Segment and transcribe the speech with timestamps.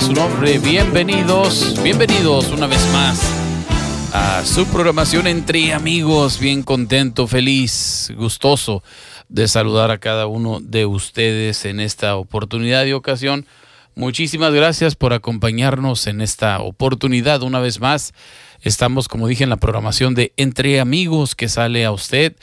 [0.00, 0.58] su nombre.
[0.58, 3.20] Bienvenidos, bienvenidos una vez más
[4.12, 6.40] a su programación entre amigos.
[6.40, 8.82] Bien contento, feliz, gustoso
[9.28, 13.46] de saludar a cada uno de ustedes en esta oportunidad y ocasión.
[13.94, 18.14] Muchísimas gracias por acompañarnos en esta oportunidad una vez más.
[18.62, 22.36] Estamos, como dije, en la programación de Entre Amigos que sale a usted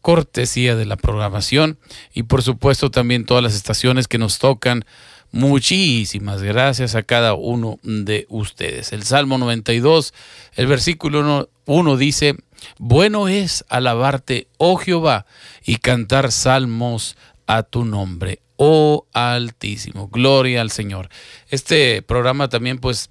[0.00, 1.78] cortesía de la programación
[2.12, 4.84] y por supuesto también todas las estaciones que nos tocan.
[5.32, 8.92] Muchísimas gracias a cada uno de ustedes.
[8.92, 10.14] El Salmo 92,
[10.54, 12.36] el versículo 1 dice,
[12.78, 15.26] bueno es alabarte, oh Jehová,
[15.64, 17.16] y cantar salmos
[17.46, 20.08] a tu nombre, oh Altísimo.
[20.08, 21.08] Gloria al Señor.
[21.48, 23.08] Este programa también pues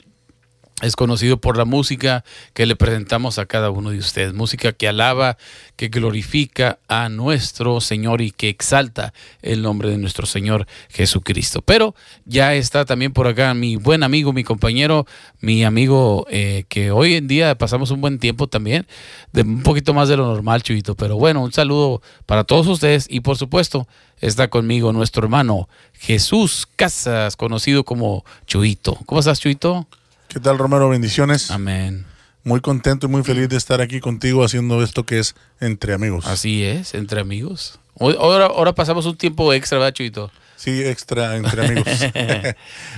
[0.83, 2.23] es conocido por la música
[2.53, 4.33] que le presentamos a cada uno de ustedes.
[4.33, 5.37] Música que alaba,
[5.77, 11.61] que glorifica a nuestro Señor y que exalta el nombre de nuestro Señor Jesucristo.
[11.61, 15.07] Pero ya está también por acá mi buen amigo, mi compañero,
[15.39, 18.85] mi amigo eh, que hoy en día pasamos un buen tiempo también,
[19.31, 20.95] de un poquito más de lo normal, Chuyito.
[20.95, 23.87] Pero bueno, un saludo para todos ustedes y por supuesto
[24.19, 28.97] está conmigo nuestro hermano Jesús Casas, conocido como Chuito.
[29.05, 29.87] ¿Cómo estás, Chuito?
[30.33, 30.89] ¿Qué tal, Romero?
[30.89, 31.51] Bendiciones.
[31.51, 32.07] Amén.
[32.43, 36.25] Muy contento y muy feliz de estar aquí contigo haciendo esto que es entre amigos.
[36.25, 37.79] Así es, entre amigos.
[37.99, 40.31] Ahora, ahora pasamos un tiempo extra, ¿verdad, Chuito?
[40.55, 41.85] Sí, extra entre amigos.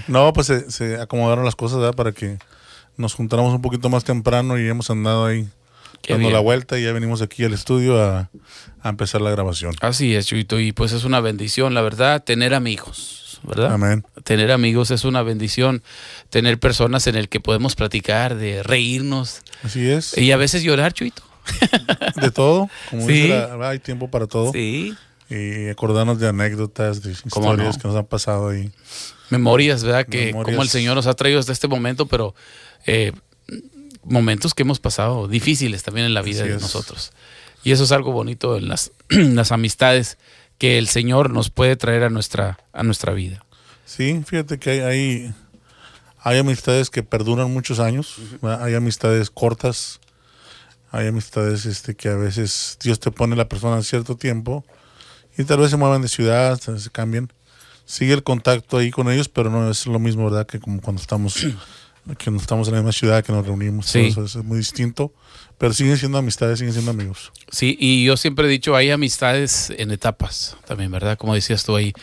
[0.07, 1.93] no, pues se, acomodaron las cosas ¿verdad?
[1.93, 2.37] para que
[2.95, 5.45] nos juntáramos un poquito más temprano y hemos andado ahí
[6.07, 8.29] dando la vuelta y ya venimos aquí al estudio a,
[8.81, 9.75] a empezar la grabación.
[9.81, 13.73] Así es, Chuito, y pues es una bendición, la verdad, tener amigos ¿verdad?
[13.73, 14.05] Amén.
[14.23, 15.83] Tener amigos es una bendición,
[16.29, 19.41] tener personas en el que podemos platicar, de reírnos.
[19.63, 20.17] Así es.
[20.17, 21.23] Y a veces llorar, Chuito.
[22.21, 24.51] De todo, como dice hay tiempo para todo.
[24.51, 24.95] Sí.
[25.29, 28.71] Y acordarnos de anécdotas, de historias que nos han pasado ahí.
[29.29, 30.05] Memorias, ¿verdad?
[30.05, 32.35] Que como el Señor nos ha traído hasta este momento, pero
[32.85, 33.11] eh,
[34.03, 37.11] momentos que hemos pasado difíciles también en la vida de nosotros.
[37.63, 40.17] Y eso es algo bonito en las, las amistades
[40.57, 43.45] que el Señor nos puede traer a nuestra, a nuestra vida.
[43.85, 45.33] Sí, fíjate que hay,
[46.19, 49.99] hay, amistades que perduran muchos años, hay amistades cortas,
[50.91, 54.65] hay amistades este, que a veces Dios te pone la persona en cierto tiempo
[55.37, 57.31] y tal vez se muevan de ciudad, se cambien.
[57.85, 60.47] Sigue el contacto ahí con ellos, pero no es lo mismo, ¿verdad?
[60.47, 61.35] Que como cuando estamos,
[62.17, 63.85] que no estamos en la misma ciudad, que nos reunimos.
[63.85, 64.07] Sí.
[64.07, 65.13] Eso es muy distinto.
[65.57, 67.31] Pero siguen siendo amistades, siguen siendo amigos.
[67.49, 71.17] Sí, y yo siempre he dicho, hay amistades en etapas también, ¿verdad?
[71.17, 71.93] Como decías tú ahí,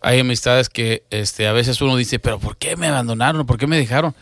[0.00, 3.46] hay amistades que este, a veces uno dice, pero ¿por qué me abandonaron?
[3.46, 4.14] ¿Por qué me dejaron?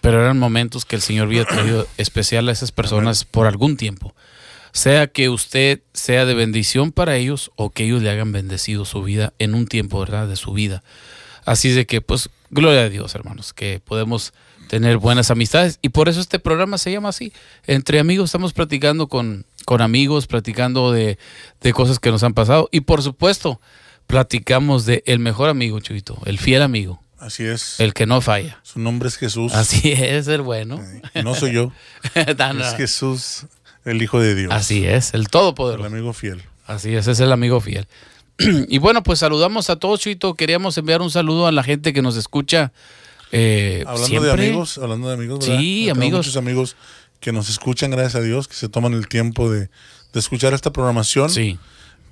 [0.00, 4.14] Pero eran momentos que el Señor había traído especial a esas personas por algún tiempo.
[4.72, 9.02] Sea que usted sea de bendición para ellos o que ellos le hagan bendecido su
[9.02, 10.28] vida en un tiempo, ¿verdad?
[10.28, 10.82] De su vida.
[11.44, 14.32] Así de que, pues, gloria a Dios, hermanos, que podemos
[14.68, 15.78] tener buenas amistades.
[15.82, 17.32] Y por eso este programa se llama así.
[17.66, 21.18] Entre amigos estamos platicando con, con amigos, platicando de,
[21.74, 22.68] cosas que nos han pasado.
[22.72, 23.60] Y por supuesto,
[24.06, 27.02] platicamos de el mejor amigo, Chuito, el fiel amigo.
[27.18, 27.78] Así es.
[27.78, 28.58] El que no falla.
[28.62, 29.52] Su nombre es Jesús.
[29.54, 30.80] Así es, el bueno.
[31.22, 31.72] no soy yo.
[32.14, 33.46] es Jesús,
[33.84, 34.52] el Hijo de Dios.
[34.52, 35.86] Así es, el Todopoderoso.
[35.86, 36.42] El amigo fiel.
[36.66, 37.86] Así es, es el amigo fiel.
[38.38, 40.34] y bueno, pues saludamos a todos, Chuito.
[40.34, 42.72] Queríamos enviar un saludo a la gente que nos escucha
[43.32, 46.18] eh, hablando de amigos, hablando de amigos, Sí, amigos.
[46.18, 46.76] Muchos amigos
[47.18, 49.70] que nos escuchan, gracias a Dios, que se toman el tiempo de,
[50.14, 51.30] escuchar esta programación.
[51.30, 51.58] Sí.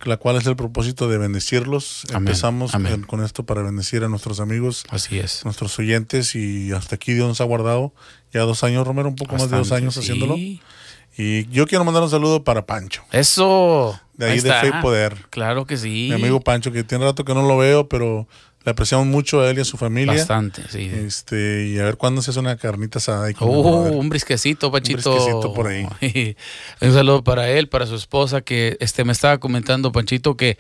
[0.05, 2.07] La cual es el propósito de bendecirlos.
[2.15, 2.73] Empezamos
[3.07, 4.85] con esto para bendecir a nuestros amigos.
[4.89, 5.45] Así es.
[5.45, 7.93] Nuestros oyentes y hasta aquí Dios nos ha guardado
[8.33, 10.37] ya dos años, Romero, un poco más de dos años haciéndolo.
[10.37, 13.03] Y yo quiero mandar un saludo para Pancho.
[13.13, 14.01] Eso.
[14.15, 15.17] De ahí, de Fe y Poder.
[15.29, 16.07] Claro que sí.
[16.09, 18.27] Mi amigo Pancho, que tiene rato que no lo veo, pero
[18.65, 20.13] le apreciamos mucho a él y a su familia.
[20.15, 20.91] Bastante, sí.
[20.93, 23.27] Este, y a ver cuándo se hace una carnita asada.
[23.27, 25.11] Ahí oh, un brisquecito, Panchito.
[25.11, 25.87] Un brisquecito por ahí.
[26.81, 30.59] un saludo para él, para su esposa, que este me estaba comentando, Panchito, que,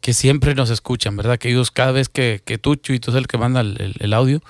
[0.00, 1.38] que siempre nos escuchan, ¿verdad?
[1.38, 4.42] Que ellos cada vez que, que tú, y tú es el que manda el, audio,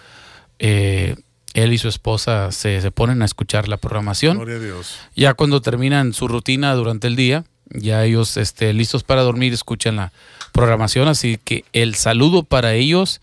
[0.58, 1.16] eh,
[1.52, 4.38] él y su esposa se, se, ponen a escuchar la programación.
[4.38, 4.96] Gloria a Dios.
[5.14, 9.96] Ya cuando terminan su rutina durante el día, ya ellos este, listos para dormir escuchan
[9.96, 10.12] la
[10.52, 13.20] programación, así que el saludo para ellos,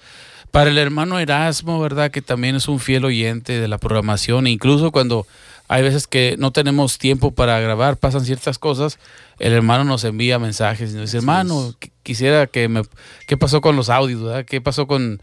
[0.52, 2.12] para el hermano Erasmo, ¿verdad?
[2.12, 5.28] Que también es un fiel oyente de la programación, e incluso cuando
[5.70, 9.00] hay veces que no tenemos tiempo para grabar, pasan ciertas cosas,
[9.38, 12.84] el hermano nos envía mensajes y nos dice, hermano, quisiera que me...
[13.28, 14.24] ¿Qué pasó con los audios?
[14.24, 14.46] ¿verdad?
[14.46, 15.22] ¿Qué pasó con,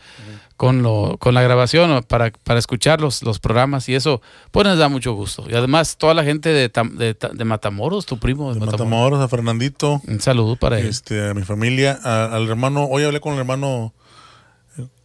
[0.57, 3.89] con, lo, con la grabación para, para escuchar los, los programas?
[3.89, 5.45] Y eso, pues nos da mucho gusto.
[5.49, 9.21] Y además, toda la gente de, de, Matamoros, tu primo de, Matamoros.
[9.21, 10.01] a Fernandito.
[10.07, 10.87] Un saludo para él.
[10.87, 13.93] Este, a mi familia, al hermano, hoy hablé con el hermano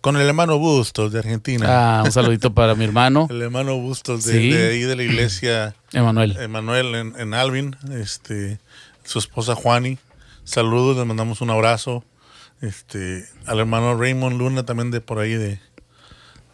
[0.01, 1.99] con el hermano Bustos de Argentina.
[1.99, 3.27] Ah, un saludito para mi hermano.
[3.29, 4.49] El hermano Bustos de, Sí.
[4.51, 6.37] de ahí de la iglesia Emanuel.
[6.39, 8.59] Emanuel en, en Alvin, este,
[9.03, 9.97] su esposa Juani.
[10.45, 12.03] Saludos, les mandamos un abrazo.
[12.61, 15.59] Este, al hermano Raymond Luna también de por ahí de,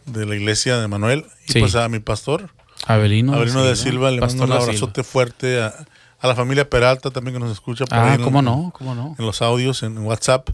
[0.05, 1.25] de la iglesia de Manuel.
[1.47, 1.59] Y Sí.
[1.59, 2.49] pues a mi pastor,
[2.85, 3.33] Avelino.
[3.33, 5.73] Avelino de Silva, le mando un abrazote fuerte a,
[6.19, 8.93] a la familia Peralta también que nos escucha por ahí Ah, en- cómo no, cómo
[8.93, 9.15] no.
[9.17, 10.49] en los audios, en WhatsApp.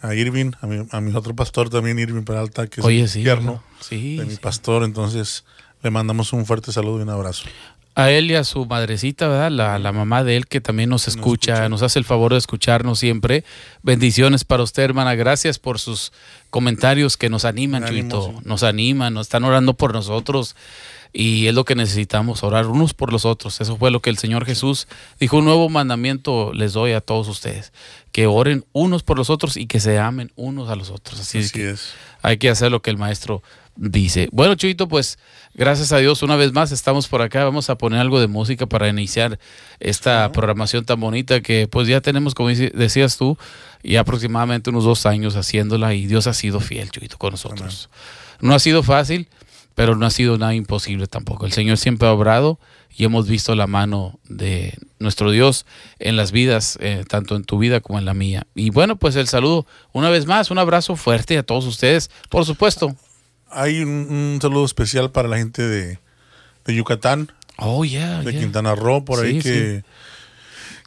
[0.00, 3.22] A Irving, a mi, a mi otro pastor también, Irving Peralta, que es Oye, sí.
[3.22, 3.64] tierno ¿verdad?
[3.80, 4.16] Sí.
[4.18, 4.82] de mi pastor.
[4.84, 5.46] Entonces,
[5.82, 7.44] le mandamos un fuerte saludo y un abrazo.
[7.96, 9.50] A él y a su madrecita, ¿verdad?
[9.52, 11.68] La, la mamá de él que también nos escucha, escucha.
[11.68, 13.44] nos hace el favor de escucharnos siempre.
[13.82, 15.14] Bendiciones para usted, hermana.
[15.14, 16.12] Gracias por sus
[16.50, 18.34] comentarios que nos animan, Chuito.
[18.44, 20.56] Nos animan, nos están orando por nosotros.
[21.16, 23.60] Y es lo que necesitamos, orar unos por los otros.
[23.60, 24.88] Eso fue lo que el Señor Jesús
[25.20, 25.36] dijo.
[25.36, 27.72] Un nuevo mandamiento les doy a todos ustedes.
[28.10, 31.20] Que oren unos por los otros y que se amen unos a los otros.
[31.20, 31.92] Así, que es.
[32.20, 33.44] hay que hacer lo que el maestro
[33.76, 34.28] dice.
[34.32, 35.18] Bueno, Chuito, pues
[35.54, 37.44] gracias a Dios una vez más estamos por acá.
[37.44, 39.38] Vamos a poner algo de música para iniciar
[39.78, 43.38] esta programación tan bonita que pues ya tenemos, como decías tú,
[43.84, 47.88] ya aproximadamente unos dos años haciéndola y Dios ha sido fiel, Chuito, con nosotros.
[48.40, 49.28] No ha sido fácil,
[49.74, 51.46] pero no ha sido nada imposible tampoco.
[51.46, 52.58] El Señor siempre ha obrado
[52.96, 55.66] y hemos visto la mano de nuestro Dios
[55.98, 58.46] en las vidas, eh, tanto en tu vida como en la mía.
[58.54, 62.44] Y bueno, pues el saludo una vez más, un abrazo fuerte a todos ustedes, por
[62.44, 62.94] supuesto.
[63.50, 65.98] Hay un, un saludo especial para la gente de,
[66.64, 68.40] de Yucatán, Oh, yeah, de yeah.
[68.40, 69.84] Quintana Roo, por ahí Sí, que,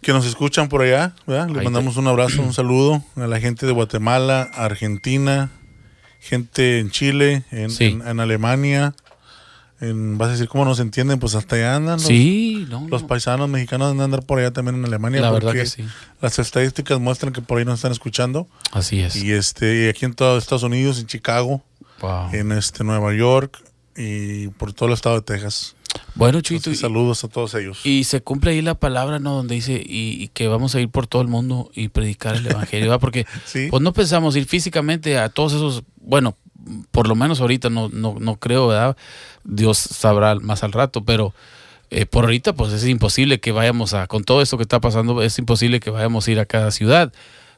[0.01, 1.13] que nos escuchan por allá.
[1.25, 1.47] ¿verdad?
[1.47, 5.49] Les Ahí mandamos un abrazo, un saludo a la gente de Guatemala, Argentina,
[6.27, 7.85] gente en Chile, en, Sí.
[7.85, 8.93] en- en Alemania.
[9.79, 13.03] En, vas a decir cómo nos entienden, pues hasta allá andan los, Sí, no, los
[13.03, 13.07] no.
[13.07, 15.21] paisanos mexicanos andan a andar por allá también en Alemania.
[15.21, 15.85] La verdad que sí.
[16.19, 18.47] Las estadísticas muestran que por ahí nos están escuchando.
[18.71, 19.15] Así es.
[19.15, 21.61] Y este, y aquí en todos Estados Unidos, en Chicago,
[22.01, 22.29] Wow.
[22.33, 23.59] en este Nueva York
[23.95, 25.75] y por todo el estado de Texas.
[26.15, 27.85] Bueno, Chuito, Entonces, y, saludos a todos ellos.
[27.85, 29.35] y se cumple ahí la palabra, ¿no?
[29.35, 32.47] Donde dice y, y que vamos a ir por todo el mundo y predicar el
[32.47, 33.01] evangelio, ¿verdad?
[33.01, 36.35] Porque sí, pues no pensamos ir físicamente a todos esos, bueno,
[36.91, 38.97] por lo menos ahorita no, no, no creo, ¿verdad?
[39.43, 41.33] Dios sabrá más al rato, pero
[41.89, 45.21] eh, por ahorita pues es imposible que vayamos a, con todo esto que está pasando,
[45.21, 47.13] es imposible que vayamos a ir a cada ciudad,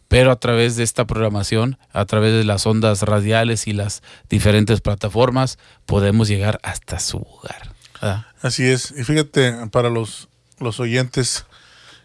[0.07, 4.81] pero a través de esta programación, a través de las ondas radiales y las diferentes
[4.81, 7.73] plataformas, podemos llegar hasta su hogar.
[8.01, 8.25] ¿Verdad?
[8.41, 8.93] así es.
[8.97, 10.29] Y fíjate, para los,
[10.59, 11.45] los oyentes,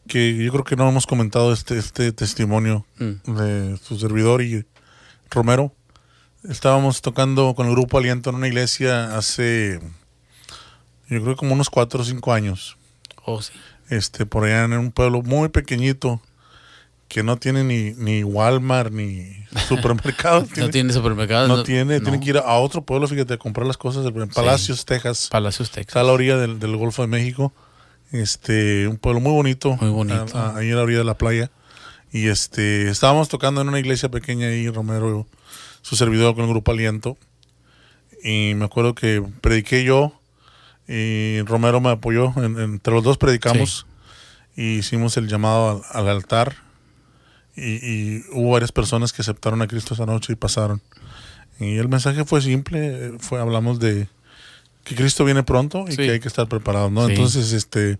[0.08, 3.34] que yo creo que no hemos comentado este, este testimonio Mm.
[3.34, 4.64] de su servidor y
[5.30, 5.72] Romero.
[6.48, 9.80] Estábamos tocando con el grupo Aliento en una iglesia hace,
[11.08, 12.76] yo creo como unos cuatro o cinco años.
[13.24, 13.52] Oh, sí.
[13.88, 16.20] este por allá en un pueblo muy pequeñito
[17.14, 19.24] que no tiene ni, ni Walmart ni
[19.68, 20.44] supermercado.
[20.56, 21.46] No tiene supermercado.
[21.46, 22.02] no tiene, no.
[22.02, 25.28] tiene que ir a otro pueblo, fíjate, a comprar las cosas en Palacios, Texas.
[25.30, 26.04] Palacios Está a Texas.
[26.04, 27.52] la orilla del, del Golfo de México.
[28.10, 29.76] Este, un pueblo muy bonito.
[29.80, 30.36] Muy bonito.
[30.36, 31.52] a- a- ahí a la orilla de la playa.
[32.12, 35.28] Y este, estábamos tocando en una iglesia pequeña ahí, Romero,
[35.82, 37.16] su servidor con el grupo Aliento.
[38.24, 40.20] Y me acuerdo que prediqué yo
[40.88, 42.32] y Romero me apoyó.
[42.36, 43.86] en- entre los dos predicamos
[44.56, 46.56] y hicimos el llamado al, al altar.
[47.56, 50.80] Y, y hubo varias personas que aceptaron a Cristo esa noche y pasaron.
[51.60, 54.08] Y el mensaje fue simple, fue hablamos de
[54.82, 55.96] que Cristo viene pronto y Sí.
[55.98, 57.06] que hay que estar preparados, ¿no?
[57.06, 57.12] Sí.
[57.12, 57.98] Entonces, este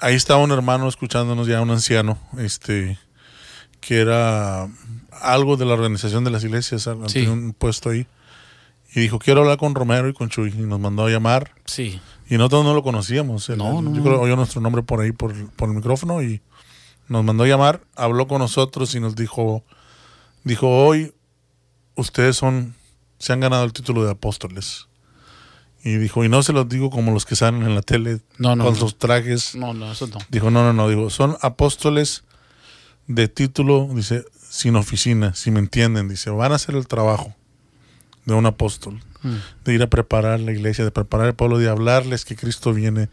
[0.00, 2.98] ahí estaba un hermano escuchándonos ya un anciano, este
[3.80, 4.68] que era
[5.20, 7.12] algo de la organización de las iglesias, Sí.
[7.12, 8.06] tenía un puesto ahí.
[8.94, 10.48] Y dijo, quiero hablar con Romero y con Chuy.
[10.50, 11.52] Y nos mandó a llamar.
[11.66, 12.00] Sí.
[12.28, 13.48] Y nosotros no lo conocíamos.
[13.50, 16.22] Él- No, no, yo creo que oyó nuestro nombre por ahí, por, por el micrófono.
[16.22, 16.40] Y
[17.08, 19.64] nos mandó a llamar, habló con nosotros y nos dijo,
[20.44, 21.12] dijo, hoy
[21.94, 22.74] ustedes son,
[23.18, 24.86] se han ganado el título de apóstoles.
[25.84, 28.56] Y dijo, y no se los digo como los que salen en la tele No,
[28.56, 28.80] no, con no.
[28.80, 29.54] sus trajes.
[29.54, 30.18] No, no, eso no.
[30.28, 32.24] Dijo, no, no, no, digo, son apóstoles
[33.06, 37.34] de título, dice, sin oficina, si me entienden, dice, van a hacer el trabajo
[38.24, 39.34] de un apóstol, Mm.
[39.64, 43.08] de ir a preparar la iglesia, de preparar el pueblo, de hablarles que Cristo viene,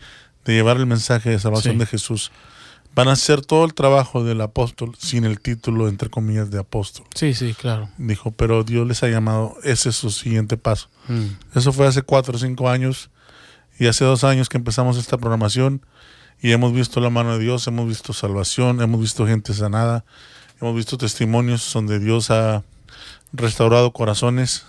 [0.46, 1.80] de llevar el mensaje de salvación Sí.
[1.80, 2.32] de Jesús.
[2.96, 7.06] Van a hacer todo el trabajo del apóstol sin el título, entre comillas, de apóstol.
[7.14, 7.90] Sí, sí, claro.
[7.98, 10.88] Dijo, pero Dios les ha llamado, ese es su siguiente paso.
[11.10, 11.58] Mm.
[11.58, 13.10] Eso fue hace cuatro o cinco años
[13.78, 15.86] y hace dos años que empezamos esta programación
[16.42, 20.06] y hemos visto la mano de Dios, hemos visto salvación, hemos visto gente sanada,
[20.62, 22.64] hemos visto testimonios donde Dios ha
[23.34, 24.66] restaurado corazones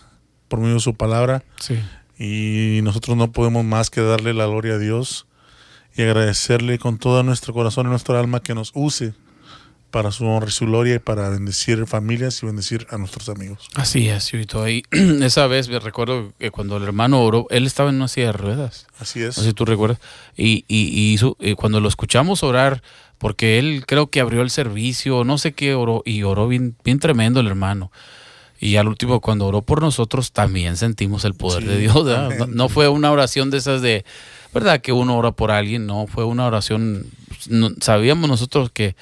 [0.48, 1.78] por medio de su palabra Sí.
[2.18, 5.26] y nosotros no podemos más que darle la gloria a Dios
[5.96, 9.14] y agradecerle con todo nuestro corazón y nuestra alma que nos use
[9.90, 13.66] para su honra y su gloria y para bendecir familias y bendecir a nuestros amigos.
[13.76, 14.62] Así es, Chuyito.
[14.62, 18.26] Ahí, esa vez me recuerdo que cuando el hermano oró, él estaba en una silla
[18.26, 18.86] de ruedas.
[18.98, 19.38] Así es.
[19.38, 19.98] No sé si tú recuerdas.
[20.36, 22.82] Y, y, y hizo- eh, cuando lo escuchamos orar,
[23.16, 26.98] porque él creo que abrió el servicio, no sé qué oró, y oró bien, bien
[26.98, 27.90] tremendo el hermano.
[28.58, 32.04] Y al último, cuando oró por nosotros, también sentimos el poder Sí, de Dios.
[32.04, 34.04] No, no fue una oración de esas de,
[34.56, 34.80] ¿verdad?
[34.80, 37.06] Que uno ora por alguien, no, fue una oración.
[37.48, 38.96] no- sabíamos nosotros que,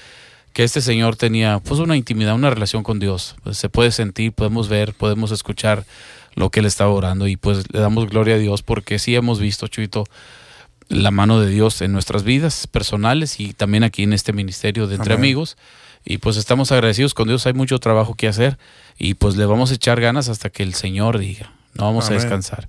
[0.53, 3.37] que este Señor tenía pues una intimidad, una relación con Dios.
[3.45, 5.85] Pues, se puede sentir, podemos ver, podemos escuchar
[6.35, 9.39] lo que él estaba orando y pues le damos gloria a Dios porque sí hemos
[9.39, 10.05] visto, Chuito,
[10.89, 14.97] la mano de Dios en nuestras vidas personales y también aquí en este ministerio de
[14.97, 15.25] Entre Amén.
[15.25, 15.57] Amigos.
[16.05, 18.59] Y pues estamos agradecidos con Dios, hay mucho trabajo que hacer
[18.99, 22.19] y pues le vamos a echar ganas hasta que el Señor diga, no vamos Amén.
[22.19, 22.69] a descansar.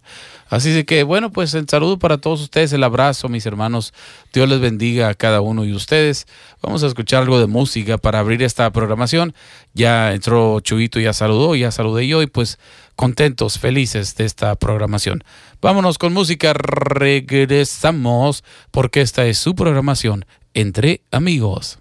[0.49, 3.93] Así que bueno, pues el saludo para todos ustedes, el abrazo, mis hermanos,
[4.31, 6.27] Dios les bendiga a cada uno de ustedes.
[6.61, 9.33] Vamos a escuchar algo de música para abrir esta programación.
[9.73, 12.59] Ya entró Chuito, ya saludó, ya saludé yo y pues
[12.95, 15.23] contentos, felices de esta programación.
[15.61, 21.79] Vámonos con música, regresamos porque esta es su programación entre amigos.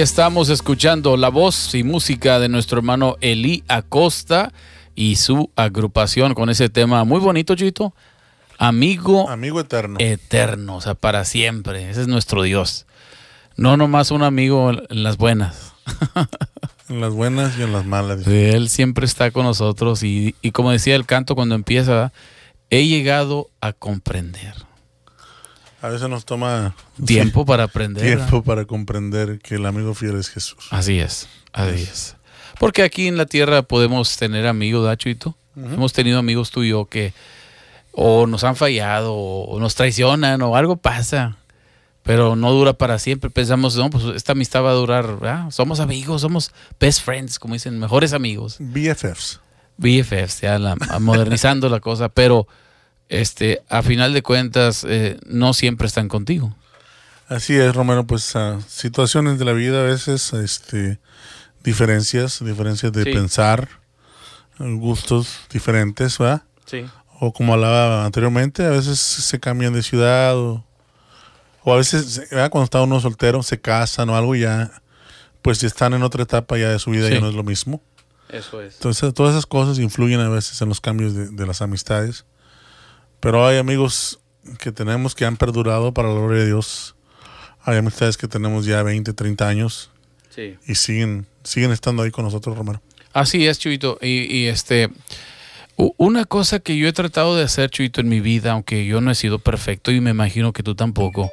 [0.00, 4.50] Ahí estamos escuchando la voz y música de nuestro hermano Eli Acosta
[4.94, 7.92] y su agrupación con ese tema muy bonito, Chito.
[8.56, 9.96] Amigo Amigo eterno.
[10.00, 11.90] eterno, o sea, para siempre.
[11.90, 12.86] Ese es nuestro Dios.
[13.58, 15.74] No nomás un amigo en las buenas.
[16.88, 18.24] En las buenas y en las malas.
[18.24, 22.10] Sí, Él siempre está con nosotros y, y como decía el canto cuando empieza,
[22.70, 24.54] he llegado a comprender.
[25.82, 26.74] A veces nos toma
[27.06, 28.04] Tiempo para aprender.
[28.04, 28.26] ¿verdad?
[28.28, 30.66] tiempo para comprender que el amigo fiel es Jesús.
[30.70, 32.16] Así es, así es.
[32.58, 35.36] Porque aquí en la tierra podemos tener amigos, ¿da, Chuito?
[35.56, 37.12] Hemos tenido amigos tú y yo que
[37.92, 41.36] o nos han fallado o nos traicionan o algo pasa,
[42.02, 43.30] pero no dura para siempre.
[43.30, 45.50] Pensamos, no, pues esta amistad va a durar, ¿verdad?
[45.50, 48.56] Somos amigos, somos best friends, como dicen, mejores amigos.
[48.60, 49.40] BFFs.
[49.76, 52.46] BFFs, ya la- modernizando la cosa, pero
[53.10, 56.56] este, a final de cuentas eh, no siempre están contigo.
[57.28, 60.98] Así es, Romero, pues ah, situaciones de la vida a veces, este,
[61.62, 63.12] diferencias, diferencias de Sí.
[63.12, 63.68] pensar,
[64.58, 66.42] gustos diferentes, ¿verdad?
[66.66, 66.84] Sí.
[67.20, 70.64] O como hablaba anteriormente, a veces se cambian de ciudad o,
[71.64, 72.50] o a veces ¿verdad?
[72.50, 74.82] cuando está uno soltero se casan o algo y ya,
[75.42, 77.14] pues si están en otra etapa ya de su vida Sí.
[77.14, 77.82] ya no es lo mismo.
[78.28, 78.74] Eso es.
[78.74, 82.24] Entonces todas esas cosas influyen a veces en los cambios de, de las amistades.
[83.20, 84.18] Pero hay amigos
[84.58, 86.94] que tenemos que han perdurado para la gloria de Dios.
[87.62, 89.90] Hay amistades que tenemos ya 20, 30 años
[90.34, 90.56] Sí.
[90.66, 92.80] y siguen, siguen estando ahí con nosotros, Romero.
[93.12, 93.98] Así es, Chuito.
[94.00, 94.88] Y, y, este,
[95.76, 99.10] una cosa que yo he tratado de hacer, Chuito, en mi vida, aunque yo no
[99.10, 101.30] he sido perfecto y me imagino que tú tampoco,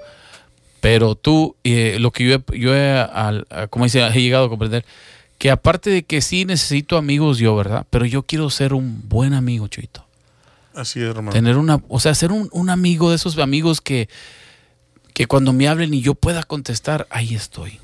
[0.82, 4.46] pero tú, eh, lo que yo he, yo he, al- a- como dice, he llegado
[4.46, 4.86] a comprender,
[5.38, 7.86] que aparte de que sí necesito amigos yo, ¿verdad?
[7.90, 10.07] Pero yo quiero ser un buen amigo, Chuito.
[10.78, 11.34] Así es, Romero.
[11.34, 14.10] Tener una, o sea, ser un, un amigo de esos amigos que,
[15.14, 17.80] que cuando me hablen y yo pueda contestar, ahí estoy.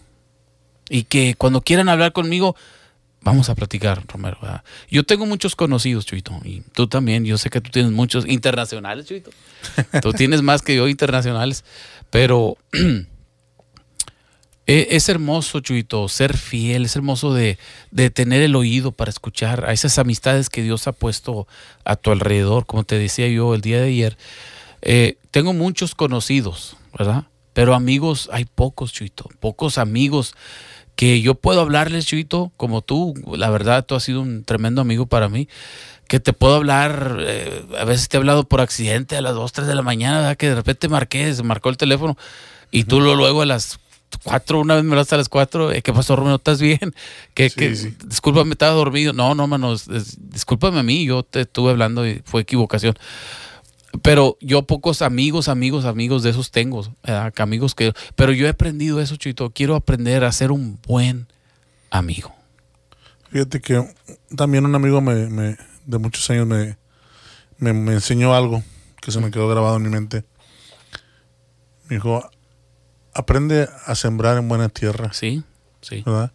[0.90, 2.56] Y que cuando quieran hablar conmigo,
[3.22, 4.38] vamos a platicar, Romero.
[4.40, 4.64] ¿verdad?
[4.92, 7.26] Yo tengo muchos conocidos, Chuito, y tú también.
[7.26, 9.32] Yo sé que tú tienes muchos internacionales, Chuito.
[10.02, 11.64] Tú tienes más que yo internacionales,
[12.10, 12.58] pero
[14.67, 17.58] e- es hermoso, Chuito, ser fiel, es hermoso de,
[17.91, 21.47] de tener el oído para escuchar a esas amistades que Dios ha puesto
[21.86, 24.17] a tu alrededor, como te decía yo el día de ayer.
[24.82, 27.26] Eh, tengo muchos conocidos, ¿verdad?
[27.54, 30.34] Pero amigos hay pocos, Chuito, pocos amigos
[30.95, 35.06] que yo puedo hablarles, Chuito, como tú, la verdad, tú has sido un tremendo amigo
[35.06, 35.47] para mí,
[36.08, 39.52] que te puedo hablar, eh, a veces te he hablado por accidente a las 2,
[39.52, 40.38] 3 de la mañana, ¿verdad?
[40.38, 42.17] que de repente marqué, se marcó el teléfono
[42.71, 43.80] y tú lo, luego a las
[44.17, 46.36] 4, una vez me hablaste a las 4, eh, ¿qué pasó, Romero?
[46.36, 46.80] ¿Estás bien?
[47.34, 47.95] que Sí, sí.
[48.06, 49.13] Discúlpame, estaba dormido.
[49.13, 49.76] No, no, mano,
[50.17, 52.95] discúlpame a mí, yo te estuve hablando y fue equivocación.
[54.02, 56.84] Pero yo pocos amigos, amigos, amigos de esos tengo.
[57.04, 57.93] Que amigos que...
[58.15, 59.52] Pero yo he aprendido eso, Chito.
[59.52, 61.28] Quiero aprender a ser un buen
[61.91, 62.34] amigo.
[63.32, 63.88] Fíjate que
[64.36, 66.76] también un amigo me, me- de muchos años me,
[67.60, 68.63] me, me enseñó algo
[68.99, 70.23] que se me quedó grabado en mi mente.
[71.88, 72.28] Me dijo,
[73.13, 75.43] aprende a sembrar en buena tierra, ¿Sí?
[75.82, 76.32] Sí, ¿verdad?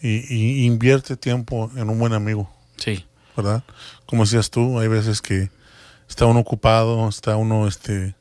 [0.00, 3.06] Y, y invierte tiempo en un buen amigo, sí.
[3.36, 3.62] ¿verdad?
[4.06, 5.50] Como decías tú, hay veces que
[6.08, 8.14] está uno ocupado, está uno, este...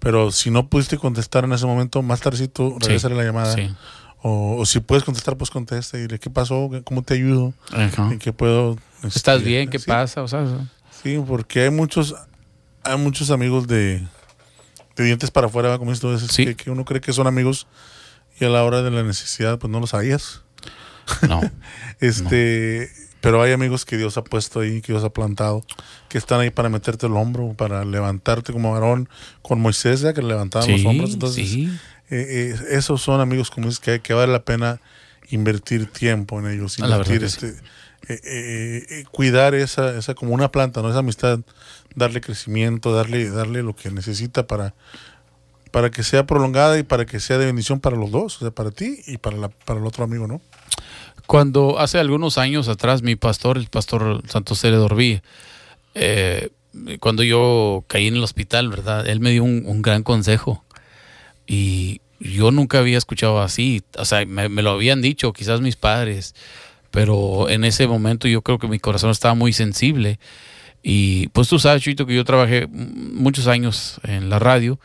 [0.00, 3.54] Pero si no pudiste contestar en ese momento, más tardecito, regresarle la llamada.
[3.54, 3.74] Sí.
[4.20, 6.70] O, o si puedes contestar, pues contesta y dile, ¿qué pasó?
[6.84, 7.54] ¿Cómo te ayudo?
[7.72, 8.10] Ajá.
[8.10, 8.76] ¿En qué puedo?
[9.02, 9.70] ¿Estás este, bien?
[9.70, 10.22] ¿Qué sí, pasa?
[10.22, 10.44] O sea,
[11.02, 12.14] Sí, porque hay muchos,
[12.82, 14.06] hay muchos amigos de,
[14.96, 16.44] de dientes para afuera, como veces Sí.
[16.46, 17.66] que, que uno cree que son amigos
[18.40, 20.42] y a la hora de la necesidad, pues no lo sabías.
[21.28, 21.40] no.
[22.00, 25.64] Este, pero hay amigos que Dios ha puesto ahí, que Dios ha plantado,
[26.08, 29.08] que están ahí para meterte el hombro, para levantarte como varón,
[29.42, 31.14] con Moisés, ya que le levantaban los hombros.
[31.14, 31.70] Entonces, sí.
[32.10, 34.80] eh, eh, esos son amigos como dices que, que vale la pena
[35.30, 37.54] invertir tiempo en ellos, Ah, invertir este,
[38.08, 40.90] eh, eh, eh, cuidar esa, esa como una planta, ¿no?
[40.90, 41.40] Esa amistad,
[41.94, 44.74] darle crecimiento, darle, darle lo que necesita para,
[45.70, 48.50] para que sea prolongada y para que sea de bendición para los dos, o sea,
[48.50, 50.40] para ti y para, la, para el otro amigo, ¿no?
[51.26, 55.22] Cuando hace algunos años atrás mi pastor, el pastor Santos Cere Dorví,
[57.00, 59.06] cuando yo caí en el hospital, ¿verdad?
[59.06, 60.64] Él me dio un, un gran consejo
[61.46, 65.76] y yo nunca había escuchado así, o sea, me, me lo habían dicho quizás mis
[65.76, 66.34] padres,
[66.94, 70.20] pero en ese momento yo creo que mi corazón estaba muy sensible
[70.80, 74.78] y pues tú sabes, Chuito, que yo trabajé muchos años en la radio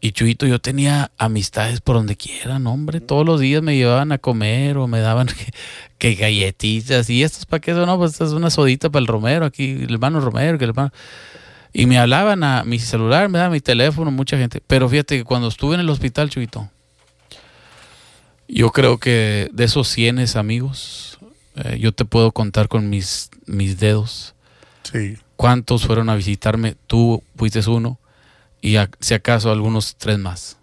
[0.00, 3.00] y Chuito, yo tenía amistades por donde quieran, hombre.
[3.00, 5.52] Todos los días me llevaban a comer o me daban que,
[5.98, 7.10] que galletitas.
[7.10, 7.86] ¿Y estos para qué son?
[7.86, 10.70] No, pues esta es una sodita para el Romero, aquí, el hermano Romero, que el
[10.70, 10.92] hermano.
[11.72, 14.62] Y me hablaban a mi celular, me daban mi teléfono, mucha gente.
[14.64, 16.70] Pero fíjate que cuando estuve en el hospital, Chuito,
[18.52, 21.18] yo creo que de esos cienes amigos,
[21.56, 24.34] eh, yo te puedo contar con mis, mis dedos
[24.82, 26.76] Sí, cuántos fueron a visitarme.
[26.86, 27.98] Tú fuiste uno
[28.60, 30.56] y a- si acaso algunos tres más,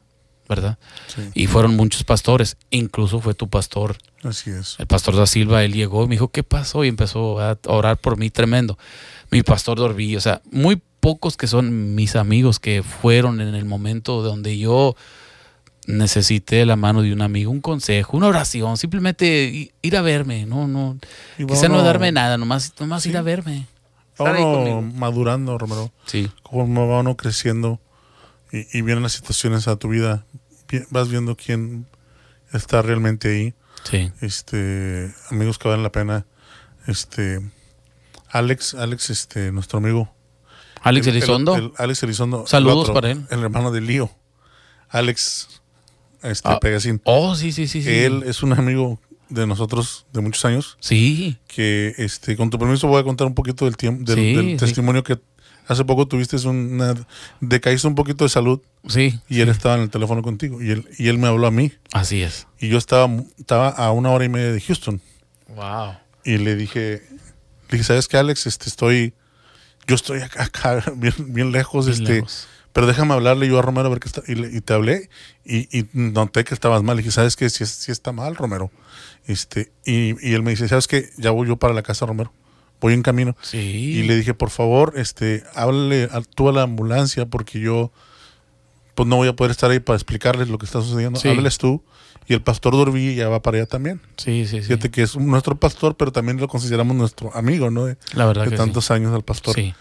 [0.49, 0.77] ¿verdad?
[1.07, 4.75] sí, Y fueron muchos pastores, incluso fue tu pastor, así es.
[4.79, 6.83] el pastor da Silva, él llegó y me dijo, ¿qué pasó?
[6.83, 8.77] Y empezó a orar por mí tremendo.
[9.31, 13.65] Mi pastor Dorví, o sea, muy pocos que son mis amigos que fueron en el
[13.65, 14.95] momento donde yo
[15.87, 20.67] necesité la mano de un amigo, un consejo, una oración, simplemente ir a verme, no,
[20.67, 20.97] no,
[21.39, 23.09] va quizá no darme nada, nomás, nomás Sí.
[23.09, 23.65] ir a verme.
[24.19, 24.81] va uno conmigo.
[24.81, 25.91] madurando, Romero.
[26.05, 27.79] Sí, Conforme va uno creciendo
[28.51, 30.25] y, y vienen las situaciones a tu vida,
[30.69, 31.85] vi- vas viendo quién
[32.53, 33.53] está realmente ahí.
[33.83, 34.11] sí.
[34.21, 36.25] Este, amigos que valen la pena.
[36.87, 37.39] Este,
[38.29, 40.13] Alex, Alex, este, nuestro amigo.
[40.81, 41.55] Alex El- el- Elizondo.
[41.55, 42.41] el- Alex Elizondo.
[42.41, 43.25] el Saludos otro, para él.
[43.29, 44.09] El hermano de Lío.
[44.89, 45.61] Alex,
[46.23, 46.59] este, Ah.
[46.59, 47.01] Pegasín.
[47.03, 47.89] Oh, sí, sí, sí, sí.
[47.89, 48.99] Él es un amigo
[49.29, 50.77] de nosotros de muchos años.
[50.79, 54.33] Sí, que este con tu permiso voy a contar un poquito del tiempo del, Sí,
[54.35, 54.57] del sí.
[54.57, 55.19] testimonio que
[55.67, 56.95] hace poco tuviste una
[57.41, 59.19] decaíste un poquito de salud sí.
[59.27, 61.73] y él estaba en el teléfono contigo y él y él me habló a mí
[61.91, 62.47] Así es.
[62.57, 65.01] y yo estaba estaba a una hora y media de Houston
[65.53, 65.95] Wow.
[66.23, 67.01] y le dije
[67.69, 69.13] le dije sabes qué Alex este estoy
[69.87, 72.23] yo estoy acá, acá, bien, bien lejos este
[72.77, 75.09] pero déjame hablarle yo a Romero a ver qué está y, le- y te hablé
[75.43, 78.69] y, y noté que estabas mal y dije sabes qué si, si está mal Romero
[79.25, 82.31] este y, y él me dice sabes qué ya voy yo para la casa Romero
[82.79, 83.57] voy en camino Sí.
[83.57, 87.91] y le dije, por favor, este, háblale a, tú a la ambulancia porque yo
[88.93, 91.19] pues no voy a poder estar ahí para explicarles lo que está sucediendo.
[91.19, 91.27] Sí.
[91.29, 91.83] Háblales tú.
[92.27, 94.01] Y el pastor Dorví ya va para allá también.
[94.17, 94.63] Sí, sí, sí.
[94.67, 97.85] Fíjate que es nuestro pastor, pero también lo consideramos nuestro amigo, ¿no?
[97.85, 99.55] De, La verdad de que tantos años al pastor.
[99.55, 99.73] sí.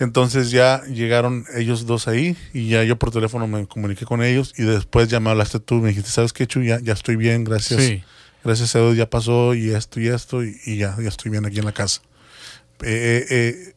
[0.00, 4.54] Entonces ya llegaron ellos dos ahí y ya yo por teléfono me comuniqué con ellos
[4.56, 6.62] y después ya me hablaste tú, me dijiste, ¿sabes qué, Chu?
[6.62, 7.82] Ya, ya estoy bien, gracias.
[7.82, 8.02] Sí.
[8.44, 11.44] Gracias a Dios ya pasó y esto y esto y, y ya, ya estoy bien
[11.46, 12.00] aquí en la casa.
[12.82, 13.74] Eh, eh, eh,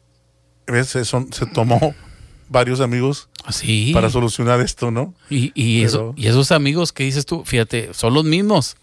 [0.72, 0.88] ¿ves?
[0.88, 1.94] Se, son- se tomó
[2.48, 3.90] varios amigos Sí.
[3.92, 5.14] para solucionar esto, ¿no?
[5.28, 8.76] Y, y, eso, Pero- y esos amigos que dices tú, fíjate, son los mismos.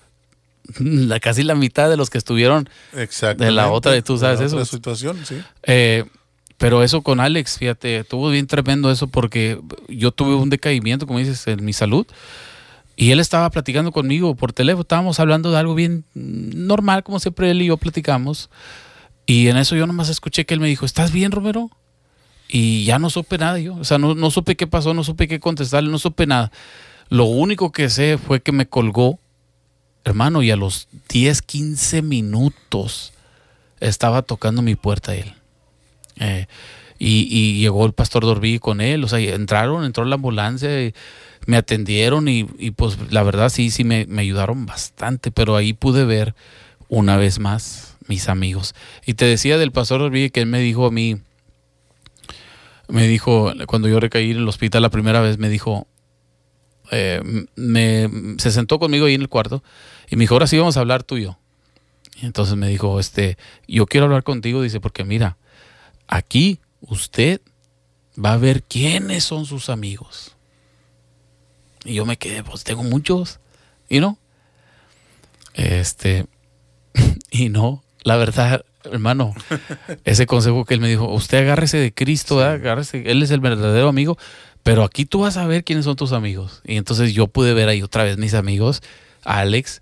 [0.80, 2.70] La, casi la mitad de los que estuvieron.
[3.38, 4.64] De la otra, tú sabes eso.
[4.66, 5.42] situación, sí.
[5.64, 6.04] eh,
[6.60, 11.20] pero eso con Alex, fíjate, estuvo bien tremendo eso porque yo tuve un decaimiento, como
[11.20, 12.06] dices, en mi salud.
[12.98, 14.82] Y él estaba platicando conmigo por teléfono.
[14.82, 18.50] Estábamos hablando de algo bien normal, como siempre él y yo platicamos.
[19.26, 21.72] Y en eso yo nomás escuché que él me dijo, ¿estás bien, Romero?
[22.50, 23.76] Y ya no supe nada yo.
[23.76, 26.52] O sea, no, no supe qué pasó, no supe qué contestarle, no supe nada.
[27.08, 29.18] Lo único que sé fue que me colgó,
[30.04, 33.14] hermano, y a los 10, 15 minutos
[33.80, 35.39] estaba tocando mi puerta él.
[36.20, 36.48] Eh,
[37.00, 40.70] y, llegó el pastor Dorví con él, o sea, entraron, entró la ambulancia,
[41.46, 46.04] me atendieron y, y, pues la verdad sí, sí me, ayudaron bastante, pero ahí pude
[46.04, 46.36] ver
[46.90, 48.76] una vez más mis amigos.
[49.06, 51.22] Y te decía del pastor Dorví que él me dijo a mí,
[52.90, 55.88] me dijo, cuando yo recaí en el hospital la primera vez, me dijo,
[56.92, 57.22] eh,
[57.56, 59.64] me, se sentó conmigo ahí en el cuarto
[60.10, 61.38] y me dijo, ahora sí vamos a hablar tú y yo.
[62.22, 65.38] Entonces me dijo, este, yo quiero hablar contigo, dice, porque mira,
[66.10, 67.40] aquí usted
[68.24, 70.36] va a ver quiénes son sus amigos.
[71.86, 73.40] Y yo me quedé, pues tengo muchos.
[73.88, 74.18] Y no.
[75.54, 76.26] Este,
[77.32, 79.34] y no, la verdad, hermano,
[80.04, 83.88] ese consejo que él me dijo, usted agárrese de Cristo, agárrese, él es el verdadero
[83.88, 84.18] amigo,
[84.64, 86.62] pero aquí tú vas a ver quiénes son tus amigos.
[86.66, 88.82] Y entonces yo pude ver ahí otra vez mis amigos,
[89.24, 89.82] Alex,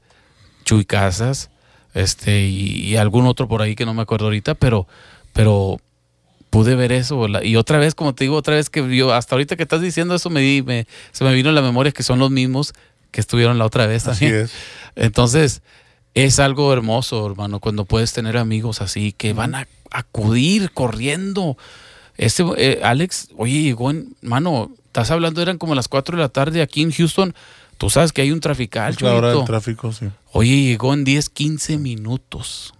[0.66, 1.50] Chuy Casas,
[1.94, 4.88] este, y, y algún otro por ahí que no me acuerdo ahorita, pero,
[5.34, 5.80] pero
[6.58, 7.28] pude ver eso.
[7.28, 9.82] la- y otra vez, como te digo, otra vez que yo, hasta ahorita que estás
[9.82, 12.74] diciendo eso, me, di- me- se me vino a la memoria que son los mismos
[13.12, 14.46] que estuvieron la otra vez Así también.
[14.46, 14.52] es.
[14.96, 15.62] Entonces,
[16.16, 21.58] es algo hermoso, hermano, cuando puedes tener amigos así que van a acudir corriendo.
[22.18, 26.30] Ese, eh, Alex, oye, llegó en, mano, estás hablando, eran como las 4 de la
[26.30, 27.36] tarde aquí en Houston.
[27.78, 30.08] Tú sabes que hay un trafical, Es la hora del tráfico, sí.
[30.32, 32.74] Oye, llegó en 10, 15 minutos.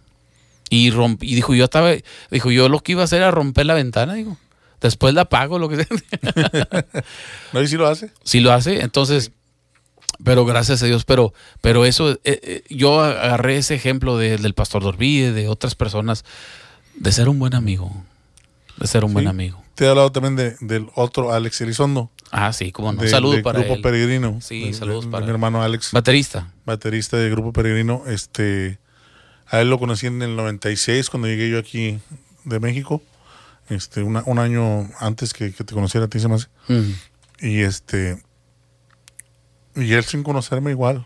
[0.70, 1.92] Y, romp- y dijo, yo estaba,
[2.32, 4.38] dijo, yo lo que iba a hacer era romper la ventana, digo.
[4.82, 5.88] Después la apago, lo que sea.
[7.54, 7.62] ¿No?
[7.62, 8.12] ¿Y si lo hace?
[8.24, 9.32] si lo hace, entonces,
[10.24, 14.54] pero gracias a Dios, pero, pero eso, eh, eh, yo agarré ese ejemplo de- del
[14.54, 16.26] pastor Dorville, de otras personas,
[16.96, 17.92] de ser un buen amigo,
[18.78, 19.64] de ser un buen amigo.
[19.76, 22.10] Te he hablado también de, del otro Alex Elizondo.
[22.32, 23.02] Ah, sí, como no.
[23.04, 23.82] de- Saludos para Grupo él.
[23.82, 24.40] Peregrino.
[24.42, 26.52] Sí, saludos para mi hermano Alex, Baterista.
[26.66, 28.04] baterista de Grupo Peregrino.
[28.08, 28.80] Este,
[29.50, 32.00] a él lo conocí en el 96 cuando llegué yo aquí
[32.46, 33.02] de México.
[33.70, 36.48] Este, una- un año antes que, que te conociera a ti se me hace.
[36.68, 36.92] Mm,
[37.42, 38.22] Y este,
[39.76, 41.06] y él sin conocerme igual.